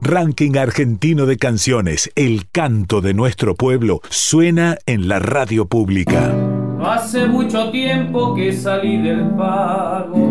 Ranking 0.00 0.56
Argentino 0.56 1.26
de 1.26 1.36
Canciones, 1.36 2.10
el 2.14 2.48
canto 2.50 3.00
de 3.00 3.14
nuestro 3.14 3.54
pueblo, 3.56 4.00
suena 4.08 4.78
en 4.86 5.08
la 5.08 5.18
radio 5.18 5.66
pública. 5.66 6.32
Hace 6.80 7.26
mucho 7.26 7.70
tiempo 7.70 8.34
que 8.34 8.52
salí 8.52 8.98
del 8.98 9.28
pago. 9.30 10.30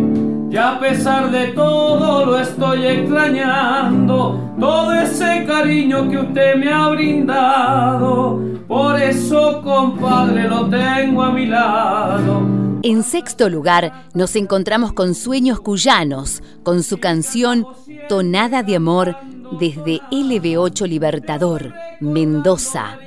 Y 0.50 0.56
a 0.56 0.80
pesar 0.80 1.32
de 1.32 1.48
todo 1.50 2.26
lo 2.26 2.40
estoy 2.40 2.86
extrañando, 2.86 4.54
todo 4.60 4.94
ese 4.94 5.44
cariño 5.46 6.10
que 6.10 6.18
usted 6.18 6.56
me 6.56 6.72
ha 6.72 6.88
brindado. 6.88 8.42
Por 8.68 9.02
eso, 9.02 9.62
compadre, 9.62 10.48
lo 10.48 10.70
tengo 10.70 11.24
a 11.24 11.32
mi 11.32 11.46
lado. 11.46 12.59
En 12.82 13.04
sexto 13.04 13.50
lugar, 13.50 14.08
nos 14.14 14.38
encontramos 14.38 14.94
con 14.94 15.14
Sueños 15.14 15.60
Cuyanos, 15.60 16.42
con 16.64 16.82
su 16.82 16.98
canción 16.98 17.66
Tonada 18.08 18.64
de 18.64 18.78
Amor 18.78 19.18
desde 19.60 20.00
LB8 20.12 20.88
Libertador, 20.88 21.74
Mendoza. 22.00 22.98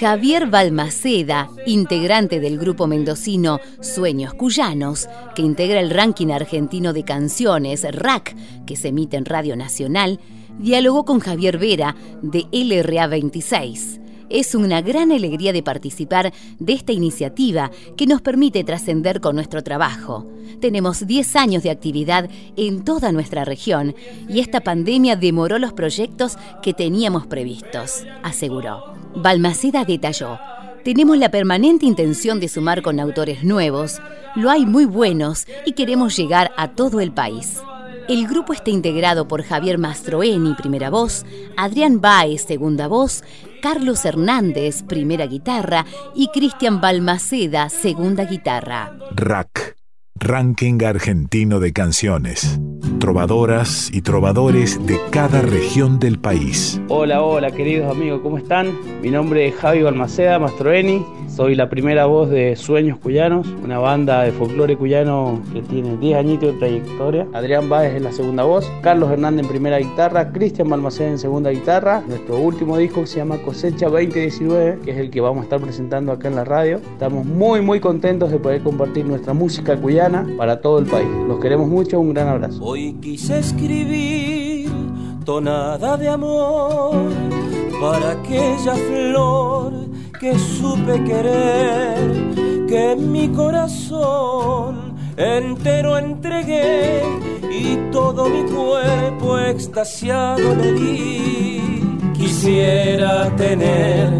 Javier 0.00 0.46
Balmaceda, 0.46 1.50
integrante 1.66 2.40
del 2.40 2.58
grupo 2.58 2.86
mendocino 2.86 3.60
Sueños 3.80 4.32
Cuyanos, 4.32 5.06
que 5.34 5.42
integra 5.42 5.80
el 5.80 5.90
ranking 5.90 6.28
argentino 6.28 6.94
de 6.94 7.04
canciones 7.04 7.86
RAC, 7.94 8.34
que 8.64 8.76
se 8.76 8.88
emite 8.88 9.18
en 9.18 9.26
Radio 9.26 9.54
Nacional, 9.54 10.18
dialogó 10.58 11.04
con 11.04 11.20
Javier 11.20 11.58
Vera 11.58 11.94
de 12.22 12.46
LRA 12.52 13.06
26. 13.06 14.00
Es 14.30 14.54
una 14.54 14.80
gran 14.80 15.12
alegría 15.12 15.52
de 15.52 15.62
participar 15.62 16.32
de 16.58 16.72
esta 16.72 16.92
iniciativa 16.92 17.70
que 17.96 18.06
nos 18.06 18.22
permite 18.22 18.64
trascender 18.64 19.20
con 19.20 19.36
nuestro 19.36 19.62
trabajo. 19.62 20.26
Tenemos 20.60 21.06
10 21.06 21.36
años 21.36 21.62
de 21.62 21.70
actividad 21.70 22.30
en 22.56 22.84
toda 22.84 23.12
nuestra 23.12 23.44
región 23.44 23.94
y 24.28 24.40
esta 24.40 24.60
pandemia 24.60 25.16
demoró 25.16 25.58
los 25.58 25.72
proyectos 25.72 26.36
que 26.62 26.72
teníamos 26.72 27.26
previstos, 27.26 28.04
aseguró. 28.22 28.94
Balmaceda 29.14 29.84
detalló. 29.84 30.38
Tenemos 30.84 31.16
la 31.18 31.30
permanente 31.30 31.86
intención 31.86 32.40
de 32.40 32.48
sumar 32.48 32.82
con 32.82 33.00
autores 33.00 33.42
nuevos, 33.42 34.00
lo 34.36 34.50
hay 34.50 34.66
muy 34.66 34.84
buenos 34.84 35.46
y 35.64 35.72
queremos 35.72 36.16
llegar 36.16 36.52
a 36.56 36.72
todo 36.72 37.00
el 37.00 37.12
país. 37.12 37.58
El 38.06 38.26
grupo 38.26 38.52
está 38.52 38.68
integrado 38.68 39.26
por 39.26 39.42
Javier 39.42 39.78
Mastroeni, 39.78 40.52
primera 40.54 40.90
voz, 40.90 41.24
Adrián 41.56 42.02
Baez, 42.02 42.42
segunda 42.42 42.86
voz, 42.86 43.24
Carlos 43.64 44.04
Hernández, 44.04 44.82
primera 44.82 45.26
guitarra, 45.26 45.86
y 46.14 46.28
Cristian 46.34 46.82
Balmaceda, 46.82 47.70
segunda 47.70 48.26
guitarra. 48.26 48.92
Rack, 49.16 49.76
Ranking 50.16 50.84
Argentino 50.84 51.60
de 51.60 51.72
Canciones. 51.72 52.60
Trovadoras 53.04 53.90
y 53.92 54.00
trovadores 54.00 54.86
de 54.86 54.98
cada 55.10 55.42
región 55.42 55.98
del 55.98 56.18
país. 56.18 56.80
Hola, 56.88 57.22
hola 57.22 57.50
queridos 57.50 57.94
amigos, 57.94 58.22
¿cómo 58.22 58.38
están? 58.38 58.72
Mi 59.02 59.10
nombre 59.10 59.46
es 59.46 59.54
Javi 59.56 59.82
Balmaceda 59.82 60.38
Mastroeni, 60.38 61.04
soy 61.28 61.56
la 61.56 61.68
primera 61.68 62.06
voz 62.06 62.30
de 62.30 62.54
Sueños 62.54 62.96
Cuyanos, 62.98 63.48
una 63.64 63.78
banda 63.78 64.22
de 64.22 64.30
folclore 64.30 64.76
cuyano 64.76 65.42
que 65.52 65.62
tiene 65.62 65.96
10 65.96 66.16
añitos 66.16 66.52
de 66.52 66.58
trayectoria. 66.60 67.26
Adrián 67.32 67.68
Báez 67.68 67.96
es 67.96 68.02
la 68.02 68.12
segunda 68.12 68.44
voz, 68.44 68.70
Carlos 68.82 69.10
Hernández 69.10 69.42
en 69.44 69.50
primera 69.50 69.78
guitarra, 69.78 70.30
Cristian 70.30 70.70
Balmaceda 70.70 71.08
en 71.08 71.18
segunda 71.18 71.50
guitarra. 71.50 72.04
Nuestro 72.06 72.38
último 72.38 72.78
disco 72.78 73.04
se 73.04 73.16
llama 73.16 73.38
Cosecha 73.38 73.88
2019, 73.88 74.78
que 74.84 74.92
es 74.92 74.96
el 74.96 75.10
que 75.10 75.20
vamos 75.20 75.40
a 75.40 75.44
estar 75.44 75.60
presentando 75.60 76.12
acá 76.12 76.28
en 76.28 76.36
la 76.36 76.44
radio. 76.44 76.76
Estamos 76.76 77.26
muy 77.26 77.60
muy 77.60 77.80
contentos 77.80 78.30
de 78.30 78.38
poder 78.38 78.62
compartir 78.62 79.04
nuestra 79.04 79.34
música 79.34 79.76
cuyana 79.76 80.26
para 80.38 80.60
todo 80.60 80.78
el 80.78 80.86
país. 80.86 81.08
Los 81.26 81.40
queremos 81.40 81.66
mucho, 81.68 81.98
un 81.98 82.14
gran 82.14 82.28
abrazo. 82.28 82.62
Hoy 82.62 82.93
quise 83.00 83.38
escribir 83.38 84.70
tonada 85.24 85.96
de 85.96 86.08
amor 86.08 86.94
para 87.80 88.12
aquella 88.12 88.74
flor 88.74 89.72
que 90.20 90.38
supe 90.38 91.02
querer, 91.04 92.66
que 92.66 92.96
mi 92.96 93.28
corazón 93.28 94.94
entero 95.16 95.98
entregué 95.98 97.02
y 97.50 97.76
todo 97.90 98.28
mi 98.28 98.42
cuerpo 98.44 99.38
extasiado 99.38 100.54
le 100.54 100.72
di. 100.72 101.60
Quisiera 102.14 103.34
tener 103.36 104.10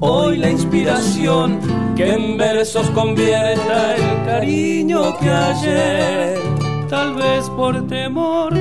hoy 0.00 0.38
la 0.38 0.50
inspiración 0.50 1.60
que 1.94 2.14
en 2.14 2.36
versos 2.36 2.90
convierta 2.90 3.94
el 3.94 4.24
cariño 4.24 5.16
que 5.18 5.30
ayer 5.30 6.63
tal 6.88 7.14
vez 7.14 7.48
por 7.50 7.86
temor 7.86 8.52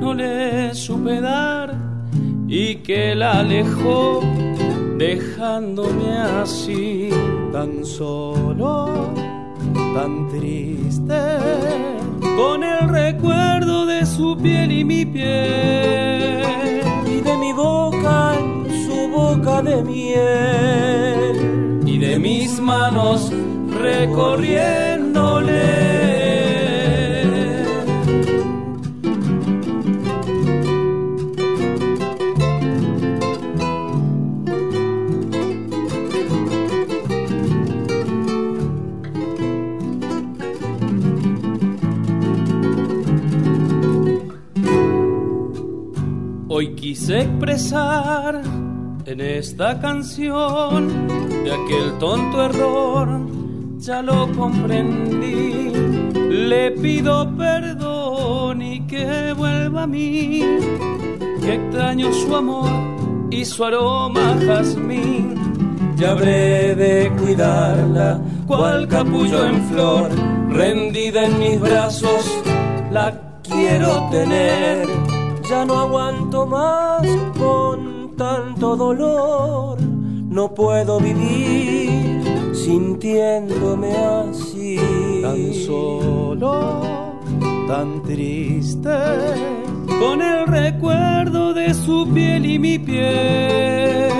no 0.00 0.12
le 0.14 0.74
supe 0.74 1.20
dar 1.20 1.74
y 2.48 2.76
que 2.76 3.14
la 3.14 3.40
alejó 3.40 4.22
dejándome 4.98 6.18
así 6.42 7.10
tan 7.52 7.84
solo, 7.84 9.12
tan 9.94 10.28
triste, 10.28 11.20
con 12.36 12.64
el 12.64 12.88
recuerdo 12.88 13.86
de 13.86 14.06
su 14.06 14.36
piel 14.36 14.72
y 14.72 14.84
mi 14.84 15.04
piel 15.04 16.40
y 17.06 17.20
de 17.20 17.36
mi 17.36 17.52
boca 17.52 18.34
en 18.38 18.66
su 18.86 19.08
boca 19.08 19.62
de 19.62 19.82
miel. 19.82 21.82
y 21.86 21.98
de 21.98 22.18
mis 22.18 22.58
manos 22.60 23.32
recorriéndole 23.82 26.05
expresar 47.08 48.42
en 49.04 49.20
esta 49.20 49.80
canción 49.80 51.06
de 51.44 51.52
aquel 51.52 51.98
tonto 51.98 52.44
error, 52.44 53.20
ya 53.78 54.02
lo 54.02 54.30
comprendí. 54.32 55.70
Le 56.28 56.72
pido 56.72 57.30
perdón 57.36 58.62
y 58.62 58.86
que 58.86 59.32
vuelva 59.36 59.84
a 59.84 59.86
mí, 59.86 60.42
que 61.40 61.54
extraño 61.54 62.12
su 62.12 62.34
amor 62.34 62.70
y 63.30 63.44
su 63.44 63.64
aroma 63.64 64.36
jazmín. 64.44 65.34
Ya 65.96 66.10
habré 66.10 66.74
de 66.74 67.12
cuidarla, 67.18 68.20
cual 68.46 68.88
capullo 68.88 69.46
en 69.46 69.62
flor, 69.68 70.10
rendida 70.50 71.26
en 71.26 71.38
mis 71.38 71.60
brazos, 71.60 72.42
la 72.90 73.40
quiero 73.42 74.08
tener 74.10 74.95
ya 75.48 75.64
no 75.64 75.78
aguanto 75.78 76.46
más 76.46 77.06
con 77.38 78.14
tanto 78.16 78.76
dolor. 78.76 79.80
No 79.80 80.52
puedo 80.52 80.98
vivir 80.98 82.54
sintiéndome 82.54 83.96
así. 83.96 84.76
Tan 85.22 85.54
solo, 85.54 86.82
tan 87.68 88.02
triste. 88.02 88.90
Con 90.00 90.20
el 90.20 90.46
recuerdo 90.46 91.54
de 91.54 91.72
su 91.74 92.08
piel 92.12 92.44
y 92.44 92.58
mi 92.58 92.78
piel. 92.78 94.10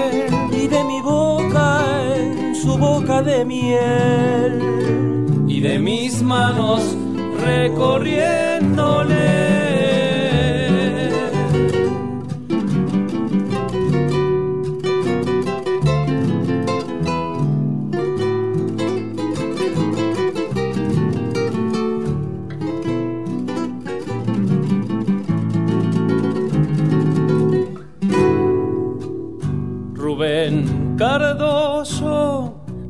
Y 0.53 0.69
de 0.69 0.85
mi 0.85 1.01
boca 1.01 1.83
en 2.15 2.55
su 2.55 2.79
boca 2.79 3.23
de 3.23 3.45
miel. 3.45 4.63
Y 5.49 5.61
de 5.61 5.79
mis 5.79 6.23
manos 6.23 6.97
recorriéndole 7.45 9.46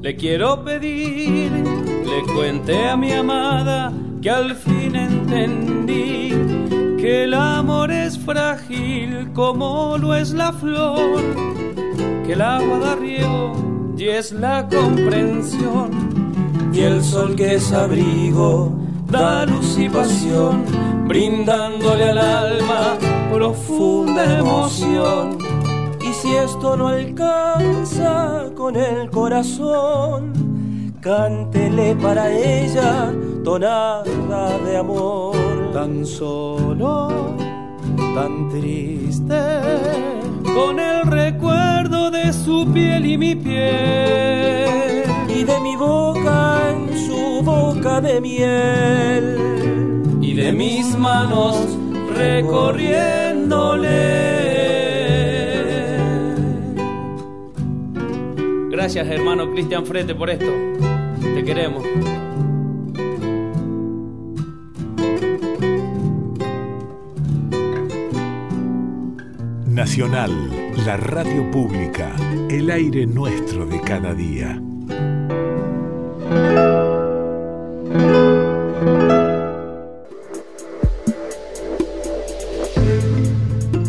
le 0.06 0.14
quiero 0.14 0.62
pedir, 0.62 1.50
le 1.50 2.32
cuente 2.32 2.88
a 2.88 2.96
mi 2.96 3.10
amada 3.10 3.92
que 4.22 4.30
al 4.30 4.54
fin 4.54 4.94
entendí 4.94 6.30
que 6.96 7.24
el 7.24 7.34
amor 7.34 7.90
es 7.90 8.16
frágil 8.16 9.32
como 9.32 9.98
lo 9.98 10.14
es 10.14 10.30
la 10.30 10.52
flor, 10.52 11.20
que 12.24 12.34
el 12.34 12.40
agua 12.40 12.78
da 12.78 12.94
riego 12.94 13.94
y 13.98 14.04
es 14.04 14.30
la 14.30 14.68
comprensión, 14.68 15.90
y 16.72 16.82
el 16.82 17.02
sol 17.02 17.34
que 17.34 17.56
es 17.56 17.72
abrigo 17.72 18.78
da 19.10 19.44
luz 19.44 19.76
y 19.76 19.88
pasión, 19.88 20.66
brindándole 21.08 22.10
al 22.10 22.18
alma 22.18 22.96
profunda 23.32 24.38
emoción. 24.38 25.45
Si 26.26 26.34
esto 26.34 26.76
no 26.76 26.88
alcanza 26.88 28.50
con 28.56 28.74
el 28.74 29.08
corazón, 29.10 30.32
cántele 31.00 31.94
para 31.94 32.32
ella 32.32 33.12
tonada 33.44 34.58
de 34.58 34.76
amor. 34.76 35.36
Tan 35.72 36.04
solo, 36.04 37.36
tan 38.16 38.48
triste, 38.48 39.38
con 40.42 40.80
el 40.80 41.06
recuerdo 41.06 42.10
de 42.10 42.32
su 42.32 42.66
piel 42.74 43.06
y 43.06 43.16
mi 43.16 43.36
piel. 43.36 45.04
Y 45.28 45.44
de 45.44 45.60
mi 45.60 45.76
boca 45.76 46.72
en 46.72 46.98
su 47.06 47.40
boca 47.44 48.00
de 48.00 48.20
miel. 48.20 49.38
Y 50.20 50.34
de 50.34 50.50
mis 50.50 50.98
manos 50.98 51.56
recorriéndole. 52.16 54.45
Gracias 58.86 59.08
hermano 59.08 59.50
Cristian 59.50 59.84
Frete 59.84 60.14
por 60.14 60.30
esto. 60.30 60.46
Te 61.34 61.42
queremos. 61.42 61.84
Nacional, 69.66 70.30
la 70.86 70.96
radio 70.98 71.50
pública, 71.50 72.14
el 72.48 72.70
aire 72.70 73.06
nuestro 73.06 73.66
de 73.66 73.80
cada 73.80 74.14
día. 74.14 74.62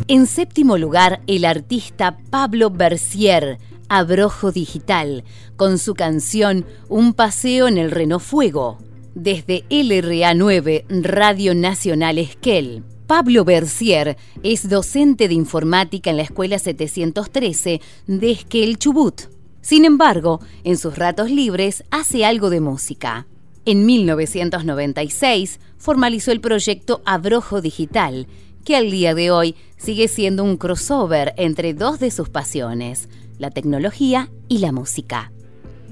En 0.08 0.26
séptimo 0.26 0.80
lugar, 0.80 1.22
el 1.28 1.46
artista 1.46 2.18
Pablo 2.32 2.72
Bercier, 2.72 3.60
Abrojo 3.90 4.52
Digital, 4.52 5.24
con 5.56 5.78
su 5.78 5.94
canción 5.94 6.66
Un 6.90 7.14
paseo 7.14 7.68
en 7.68 7.78
el 7.78 7.92
Renault 7.92 8.24
Fuego, 8.24 8.78
desde 9.16 9.66
LRA 9.70 10.34
9, 10.34 10.86
Radio 10.90 11.56
Nacional 11.56 12.18
Esquel. 12.18 12.84
Pablo 13.08 13.46
Bercier 13.46 14.18
es 14.44 14.70
docente 14.70 15.28
de 15.28 15.34
informática 15.34 16.10
en 16.10 16.18
la 16.18 16.24
Escuela 16.24 16.60
713 16.60 17.82
de 18.06 18.32
Esquel 18.32 18.78
Chubut. 18.78 19.22
Sin 19.62 19.86
embargo, 19.86 20.42
en 20.64 20.78
sus 20.78 20.98
ratos 20.98 21.32
libres 21.32 21.84
hace 21.90 22.26
algo 22.26 22.50
de 22.50 22.60
música. 22.60 23.28
En 23.66 23.86
1996 23.86 25.60
formalizó 25.78 26.32
el 26.32 26.42
proyecto 26.42 27.02
Abrojo 27.06 27.62
Digital, 27.62 28.28
que 28.64 28.76
al 28.76 28.92
día 28.92 29.16
de 29.16 29.32
hoy 29.32 29.56
sigue 29.78 30.08
siendo 30.10 30.44
un 30.44 30.58
crossover 30.58 31.34
entre 31.38 31.74
dos 31.74 32.00
de 32.00 32.12
sus 32.12 32.30
pasiones, 32.30 33.10
la 33.38 33.52
tecnología 33.52 34.30
y 34.48 34.60
la 34.60 34.72
música. 34.72 35.32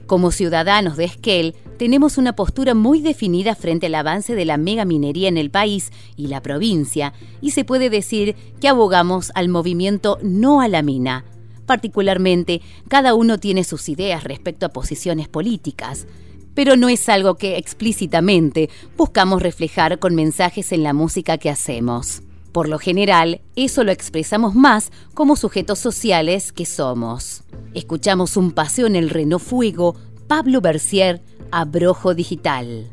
Como 0.07 0.31
ciudadanos 0.31 0.97
de 0.97 1.05
Esquel, 1.05 1.55
tenemos 1.77 2.17
una 2.17 2.35
postura 2.35 2.75
muy 2.75 3.01
definida 3.01 3.55
frente 3.55 3.87
al 3.87 3.95
avance 3.95 4.35
de 4.35 4.45
la 4.45 4.57
megaminería 4.57 5.27
en 5.27 5.37
el 5.37 5.49
país 5.49 5.91
y 6.15 6.27
la 6.27 6.41
provincia, 6.41 7.13
y 7.41 7.51
se 7.51 7.65
puede 7.65 7.89
decir 7.89 8.35
que 8.61 8.67
abogamos 8.67 9.31
al 9.33 9.49
movimiento 9.49 10.19
no 10.21 10.61
a 10.61 10.67
la 10.67 10.83
mina. 10.83 11.25
Particularmente, 11.65 12.61
cada 12.87 13.15
uno 13.15 13.39
tiene 13.39 13.63
sus 13.63 13.89
ideas 13.89 14.23
respecto 14.23 14.67
a 14.67 14.69
posiciones 14.69 15.27
políticas, 15.27 16.05
pero 16.53 16.77
no 16.77 16.87
es 16.87 17.09
algo 17.09 17.35
que 17.35 17.57
explícitamente 17.57 18.69
buscamos 18.95 19.41
reflejar 19.41 19.99
con 19.99 20.15
mensajes 20.15 20.71
en 20.71 20.83
la 20.83 20.93
música 20.93 21.37
que 21.37 21.49
hacemos. 21.49 22.21
Por 22.55 22.69
lo 22.69 22.79
general, 22.79 23.41
eso 23.57 23.83
lo 23.83 23.91
expresamos 23.91 24.55
más 24.55 24.93
como 25.13 25.35
sujetos 25.35 25.77
sociales 25.77 26.53
que 26.53 26.65
somos. 26.65 27.43
Escuchamos 27.73 28.37
un 28.37 28.53
paseo 28.53 28.87
en 28.87 28.95
el 28.95 29.09
Renault 29.09 29.43
Fuego, 29.43 29.97
Pablo 30.29 30.61
Bercier, 30.61 31.21
Abrojo 31.51 32.13
Digital. 32.13 32.89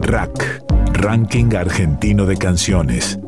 RAC, 0.00 0.64
Ranking 0.94 1.54
Argentino 1.54 2.24
de 2.24 2.38
Canciones. 2.38 3.18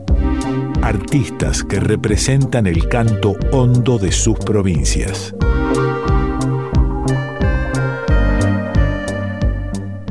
Artistas 0.81 1.63
que 1.63 1.79
representan 1.79 2.67
el 2.67 2.89
canto 2.89 3.37
hondo 3.53 3.99
de 3.99 4.11
sus 4.11 4.39
provincias. 4.39 5.35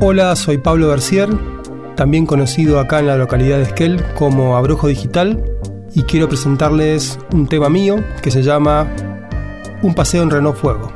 Hola, 0.00 0.36
soy 0.36 0.58
Pablo 0.58 0.86
Bercier 0.86 1.53
también 1.96 2.26
conocido 2.26 2.80
acá 2.80 3.00
en 3.00 3.06
la 3.06 3.16
localidad 3.16 3.58
de 3.58 3.64
Esquel 3.64 4.02
como 4.14 4.56
Abrojo 4.56 4.88
Digital, 4.88 5.42
y 5.94 6.02
quiero 6.02 6.28
presentarles 6.28 7.18
un 7.32 7.46
tema 7.46 7.68
mío 7.68 7.96
que 8.22 8.30
se 8.30 8.42
llama 8.42 8.88
Un 9.82 9.94
paseo 9.94 10.22
en 10.22 10.30
Renault 10.30 10.56
Fuego. 10.56 10.92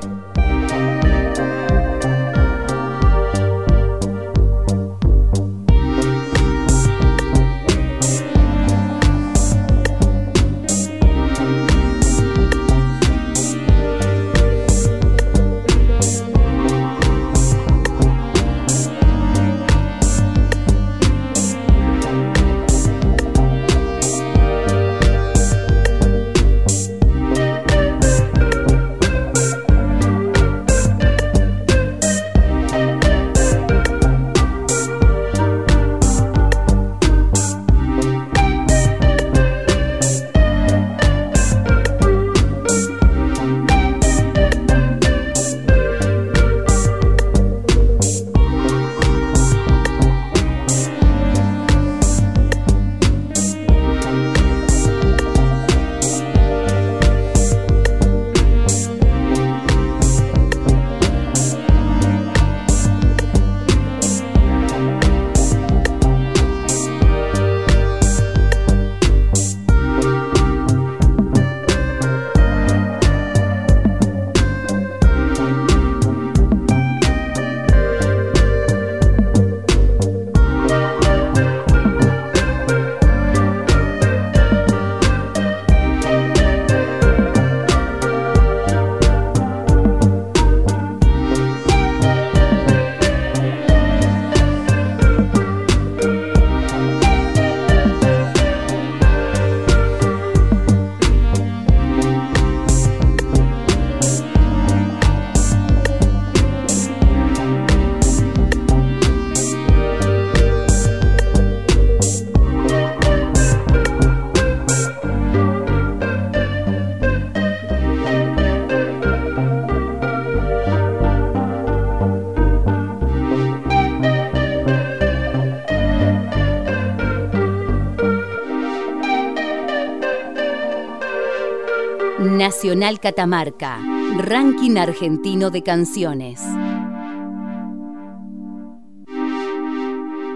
Nacional 132.21 132.99
Catamarca, 132.99 133.79
Ranking 134.17 134.77
Argentino 134.77 135.51
de 135.51 135.63
Canciones. 135.63 136.43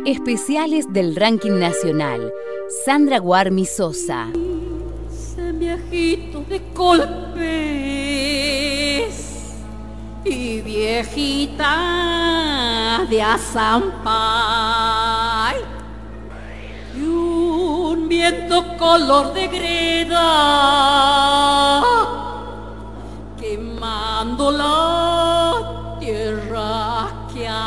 Especiales 0.06 0.86
del 0.92 1.16
Ranking 1.16 1.58
Nacional, 1.58 2.32
Sandra 2.84 3.18
Guarmi 3.18 3.66
Sosa. 3.66 4.28
viejito 5.54 6.44
de 6.48 6.62
colpes 6.72 7.32
y 10.24 10.60
viejita 10.60 11.74
de 13.10 13.22
azampay 13.22 14.02
y 14.04 15.21
un 18.12 18.18
viento 18.18 18.76
color 18.76 19.32
de 19.32 19.48
greda 19.48 20.28
quemando 23.40 24.50
la 24.50 25.96
tierra 25.98 27.28
que 27.32 27.48
hay. 27.48 27.62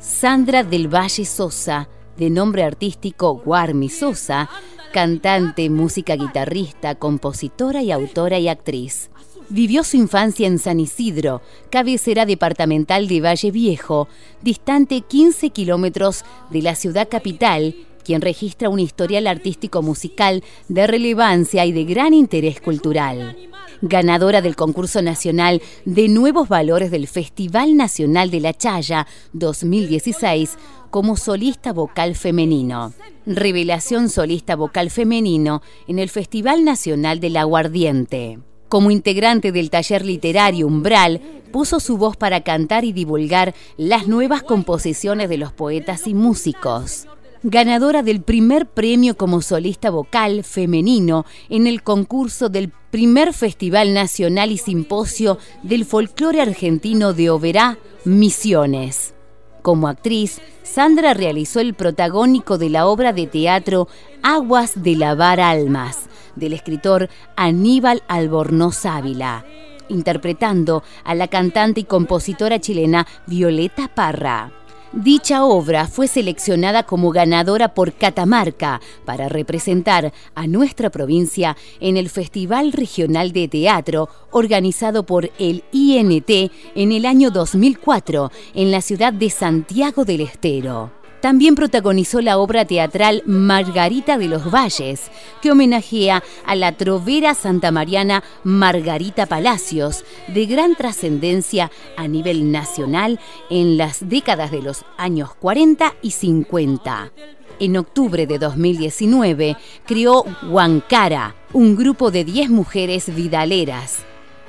Sandra 0.00 0.64
del 0.64 0.88
Valle 0.88 1.24
Sosa 1.24 1.88
de 2.16 2.28
nombre 2.30 2.64
artístico 2.64 3.36
Guarmi 3.36 3.88
Sosa, 3.88 4.48
cantante, 4.92 5.70
música 5.70 6.16
guitarrista, 6.16 6.96
compositora 6.96 7.82
y 7.82 7.92
autora 7.92 8.38
y 8.38 8.48
actriz. 8.48 9.10
Vivió 9.50 9.84
su 9.84 9.96
infancia 9.96 10.46
en 10.46 10.58
San 10.58 10.80
Isidro, 10.80 11.42
cabecera 11.70 12.24
departamental 12.24 13.08
de 13.08 13.20
Valle 13.20 13.50
Viejo, 13.50 14.08
distante 14.42 15.02
15 15.02 15.50
kilómetros 15.50 16.24
de 16.50 16.62
la 16.62 16.74
ciudad 16.74 17.08
capital, 17.10 17.74
quien 18.04 18.22
registra 18.22 18.70
un 18.70 18.80
historial 18.80 19.26
artístico 19.26 19.82
musical 19.82 20.42
de 20.68 20.86
relevancia 20.86 21.66
y 21.66 21.72
de 21.72 21.84
gran 21.84 22.14
interés 22.14 22.60
cultural. 22.60 23.36
Ganadora 23.82 24.40
del 24.40 24.56
concurso 24.56 25.02
nacional 25.02 25.60
de 25.84 26.08
nuevos 26.08 26.48
valores 26.48 26.90
del 26.90 27.06
Festival 27.06 27.76
Nacional 27.76 28.30
de 28.30 28.40
la 28.40 28.54
Chaya 28.54 29.06
2016, 29.34 30.56
como 30.90 31.16
solista 31.16 31.72
vocal 31.72 32.14
femenino. 32.14 32.94
Revelación 33.26 34.08
solista 34.08 34.56
vocal 34.56 34.90
femenino 34.90 35.60
en 35.86 35.98
el 35.98 36.08
Festival 36.08 36.64
Nacional 36.64 37.20
del 37.20 37.36
Aguardiente. 37.36 38.38
Como 38.74 38.90
integrante 38.90 39.52
del 39.52 39.70
taller 39.70 40.04
literario 40.04 40.66
Umbral, 40.66 41.20
puso 41.52 41.78
su 41.78 41.96
voz 41.96 42.16
para 42.16 42.40
cantar 42.40 42.84
y 42.84 42.92
divulgar 42.92 43.54
las 43.76 44.08
nuevas 44.08 44.42
composiciones 44.42 45.28
de 45.28 45.38
los 45.38 45.52
poetas 45.52 46.08
y 46.08 46.14
músicos. 46.14 47.06
Ganadora 47.44 48.02
del 48.02 48.20
primer 48.20 48.66
premio 48.66 49.16
como 49.16 49.42
solista 49.42 49.90
vocal 49.90 50.42
femenino 50.42 51.24
en 51.48 51.68
el 51.68 51.84
concurso 51.84 52.48
del 52.48 52.72
primer 52.90 53.32
Festival 53.32 53.94
Nacional 53.94 54.50
y 54.50 54.58
Simposio 54.58 55.38
del 55.62 55.84
Folclore 55.84 56.40
Argentino 56.40 57.12
de 57.12 57.30
Oberá, 57.30 57.78
Misiones. 58.04 59.14
Como 59.62 59.86
actriz, 59.86 60.40
Sandra 60.64 61.14
realizó 61.14 61.60
el 61.60 61.74
protagónico 61.74 62.58
de 62.58 62.70
la 62.70 62.88
obra 62.88 63.12
de 63.12 63.28
teatro 63.28 63.86
Aguas 64.24 64.82
de 64.82 64.96
lavar 64.96 65.38
almas, 65.38 66.08
del 66.36 66.52
escritor 66.52 67.08
Aníbal 67.36 68.02
Albornoz 68.08 68.86
Ávila, 68.86 69.44
interpretando 69.88 70.82
a 71.04 71.14
la 71.14 71.28
cantante 71.28 71.80
y 71.80 71.84
compositora 71.84 72.60
chilena 72.60 73.06
Violeta 73.26 73.88
Parra. 73.88 74.52
Dicha 74.96 75.44
obra 75.44 75.88
fue 75.88 76.06
seleccionada 76.06 76.84
como 76.84 77.10
ganadora 77.10 77.74
por 77.74 77.94
Catamarca 77.94 78.80
para 79.04 79.28
representar 79.28 80.12
a 80.36 80.46
nuestra 80.46 80.88
provincia 80.88 81.56
en 81.80 81.96
el 81.96 82.08
Festival 82.08 82.70
Regional 82.70 83.32
de 83.32 83.48
Teatro 83.48 84.08
organizado 84.30 85.04
por 85.04 85.32
el 85.40 85.64
INT 85.72 86.30
en 86.76 86.92
el 86.92 87.06
año 87.06 87.32
2004 87.32 88.30
en 88.54 88.70
la 88.70 88.80
ciudad 88.82 89.12
de 89.12 89.30
Santiago 89.30 90.04
del 90.04 90.20
Estero. 90.20 91.03
También 91.24 91.54
protagonizó 91.54 92.20
la 92.20 92.36
obra 92.36 92.66
teatral 92.66 93.22
Margarita 93.24 94.18
de 94.18 94.28
los 94.28 94.50
Valles, 94.50 95.10
que 95.40 95.50
homenajea 95.50 96.22
a 96.44 96.54
la 96.54 96.76
trovera 96.76 97.32
santamariana 97.32 98.22
Margarita 98.42 99.24
Palacios, 99.24 100.04
de 100.28 100.44
gran 100.44 100.76
trascendencia 100.76 101.70
a 101.96 102.08
nivel 102.08 102.52
nacional 102.52 103.18
en 103.48 103.78
las 103.78 104.06
décadas 104.06 104.50
de 104.50 104.60
los 104.60 104.84
años 104.98 105.32
40 105.36 105.94
y 106.02 106.10
50. 106.10 107.10
En 107.58 107.78
octubre 107.78 108.26
de 108.26 108.38
2019 108.38 109.56
creó 109.86 110.26
Huancara, 110.46 111.36
un 111.54 111.74
grupo 111.74 112.10
de 112.10 112.24
10 112.24 112.50
mujeres 112.50 113.14
vidaleras. 113.14 114.00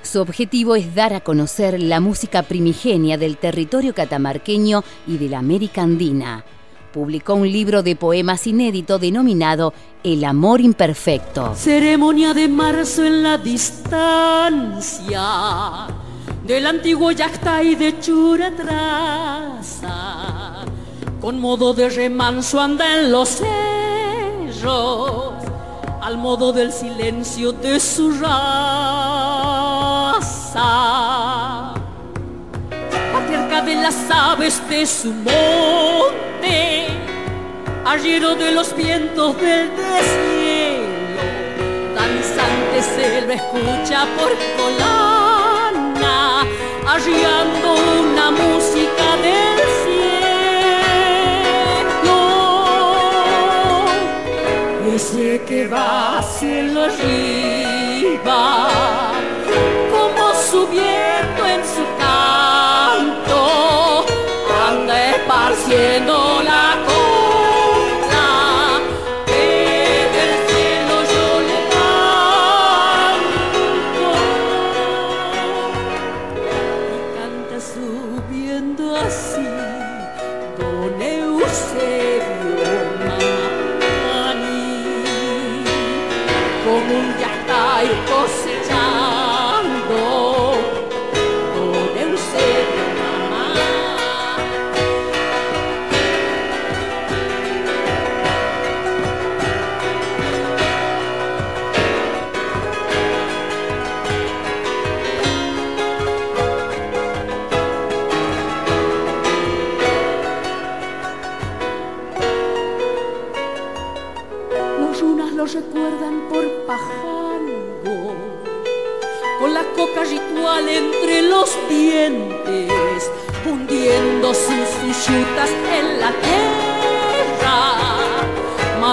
Su 0.01 0.19
objetivo 0.19 0.76
es 0.76 0.93
dar 0.93 1.13
a 1.13 1.21
conocer 1.21 1.80
la 1.82 2.01
música 2.01 2.43
primigenia 2.43 3.17
del 3.17 3.38
territorio 3.38 3.95
catamarqueño 3.95 4.84
y 5.07 5.17
de 5.17 5.30
la 5.30 5.39
América 5.39 5.82
Andina 5.82 6.43
publicó 6.96 7.34
un 7.34 7.52
libro 7.52 7.84
de 7.84 7.98
poemas 7.98 8.48
inédito 8.48 8.98
denominado 9.00 9.74
El 10.02 10.24
amor 10.24 10.62
imperfecto. 10.62 11.54
Ceremonia 11.54 12.34
de 12.34 12.48
marzo 12.48 13.04
en 13.04 13.22
la 13.22 13.38
distancia 13.38 14.78
del 16.48 16.66
antiguo 16.66 17.12
y 17.12 17.16
de 17.76 18.00
Churatraza, 18.00 18.72
con 21.20 21.41
modo 21.41 21.74
de 21.74 21.89
remanso 21.89 22.62
anda 22.62 22.98
en 22.98 23.12
los 23.12 23.41
cerros, 24.64 25.34
al 26.02 26.18
modo 26.18 26.54
del 26.54 26.72
silencio 26.72 27.52
de 27.52 27.78
su 27.78 28.10
raza 28.12 28.86
patriarca 33.26 33.61
de 33.61 33.76
las 33.76 33.95
aves 34.11 34.61
de 34.69 34.86
su 34.86 35.11
monte, 35.11 36.88
arriero 37.86 38.36
de 38.36 38.51
los 38.51 38.76
vientos 38.76 39.36
del 39.41 39.71
deshielo, 39.76 41.21
danzante 41.95 42.82
se 42.82 43.21
lo 43.21 43.34
escucha 43.34 44.05
por 44.17 44.32
colana, 44.57 46.41
arriando 46.88 47.76
una 48.01 48.32
música 48.32 49.17
del 49.23 49.57
cielo. 49.84 50.05
Ese 54.95 55.41
que 55.47 55.67
va 55.67 56.19
hacia 56.19 56.59
el 56.59 56.78
arriba, 56.78 57.55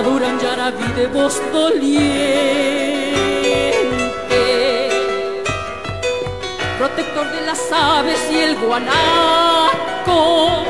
maduran 0.02 0.38
yaraví 0.40 0.88
de 0.96 1.06
voz 1.06 1.40
doliente, 1.52 2.00
protector 6.78 7.30
de 7.30 7.40
las 7.42 7.72
aves 7.72 8.20
y 8.32 8.38
el 8.38 8.56
guanaco, 8.56 10.64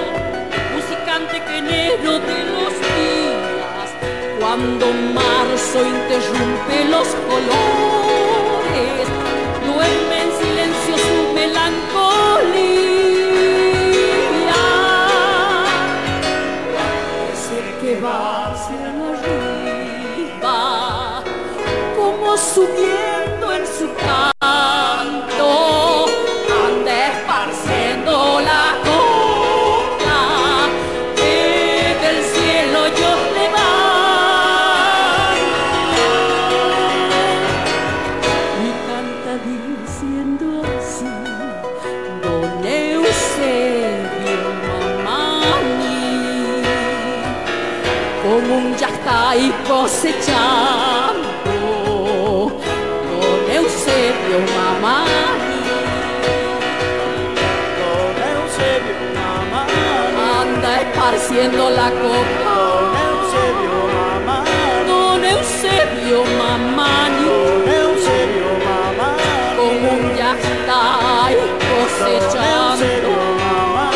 musicante 0.75 1.43
que 1.47 1.59
enero 1.59 2.19
de 2.19 2.45
los 2.55 2.73
días 2.93 3.89
cuando 4.39 4.87
marzo 5.15 5.79
interrumpe 5.87 6.85
los 6.91 7.09
colores, 7.29 8.02
esparciendo 61.43 61.71
la 61.71 61.91
copa. 61.91 62.53
Don 62.55 62.95
Eusebio, 63.09 63.77
mamá. 63.95 64.39
Don 64.87 65.25
Eusebio, 65.25 66.25
mamá. 66.39 66.91
Don 67.21 67.69
Eusebio, 67.69 68.51
mamá. 68.65 69.11
Como 69.57 69.87
un 69.93 70.17
ya 70.17 70.31
está 70.37 70.81
cosechando. 71.69 72.39
Don 72.39 72.73
Eusebio, 72.73 73.17
mamá. 73.41 73.87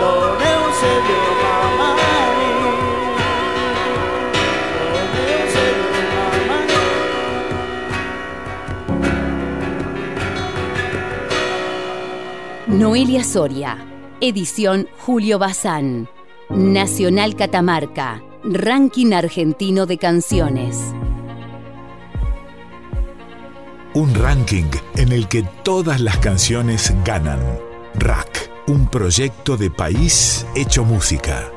Don 0.00 0.40
Eusebio, 0.52 1.20
mamá. 1.42 1.90
Noelia 12.66 13.22
Soria, 13.22 13.76
edición 14.22 14.88
Julio 14.98 15.40
Bazán, 15.40 16.08
Nacional 16.48 17.34
Catamarca, 17.34 18.22
Ranking 18.44 19.12
Argentino 19.12 19.84
de 19.84 19.98
Canciones. 19.98 20.78
Un 23.94 24.14
ranking 24.14 24.70
en 24.94 25.10
el 25.10 25.26
que 25.26 25.42
todas 25.64 26.00
las 26.00 26.18
canciones 26.18 26.94
ganan. 27.04 27.40
Rack, 27.94 28.48
un 28.68 28.86
proyecto 28.86 29.56
de 29.56 29.70
país 29.70 30.46
hecho 30.54 30.84
música. 30.84 31.50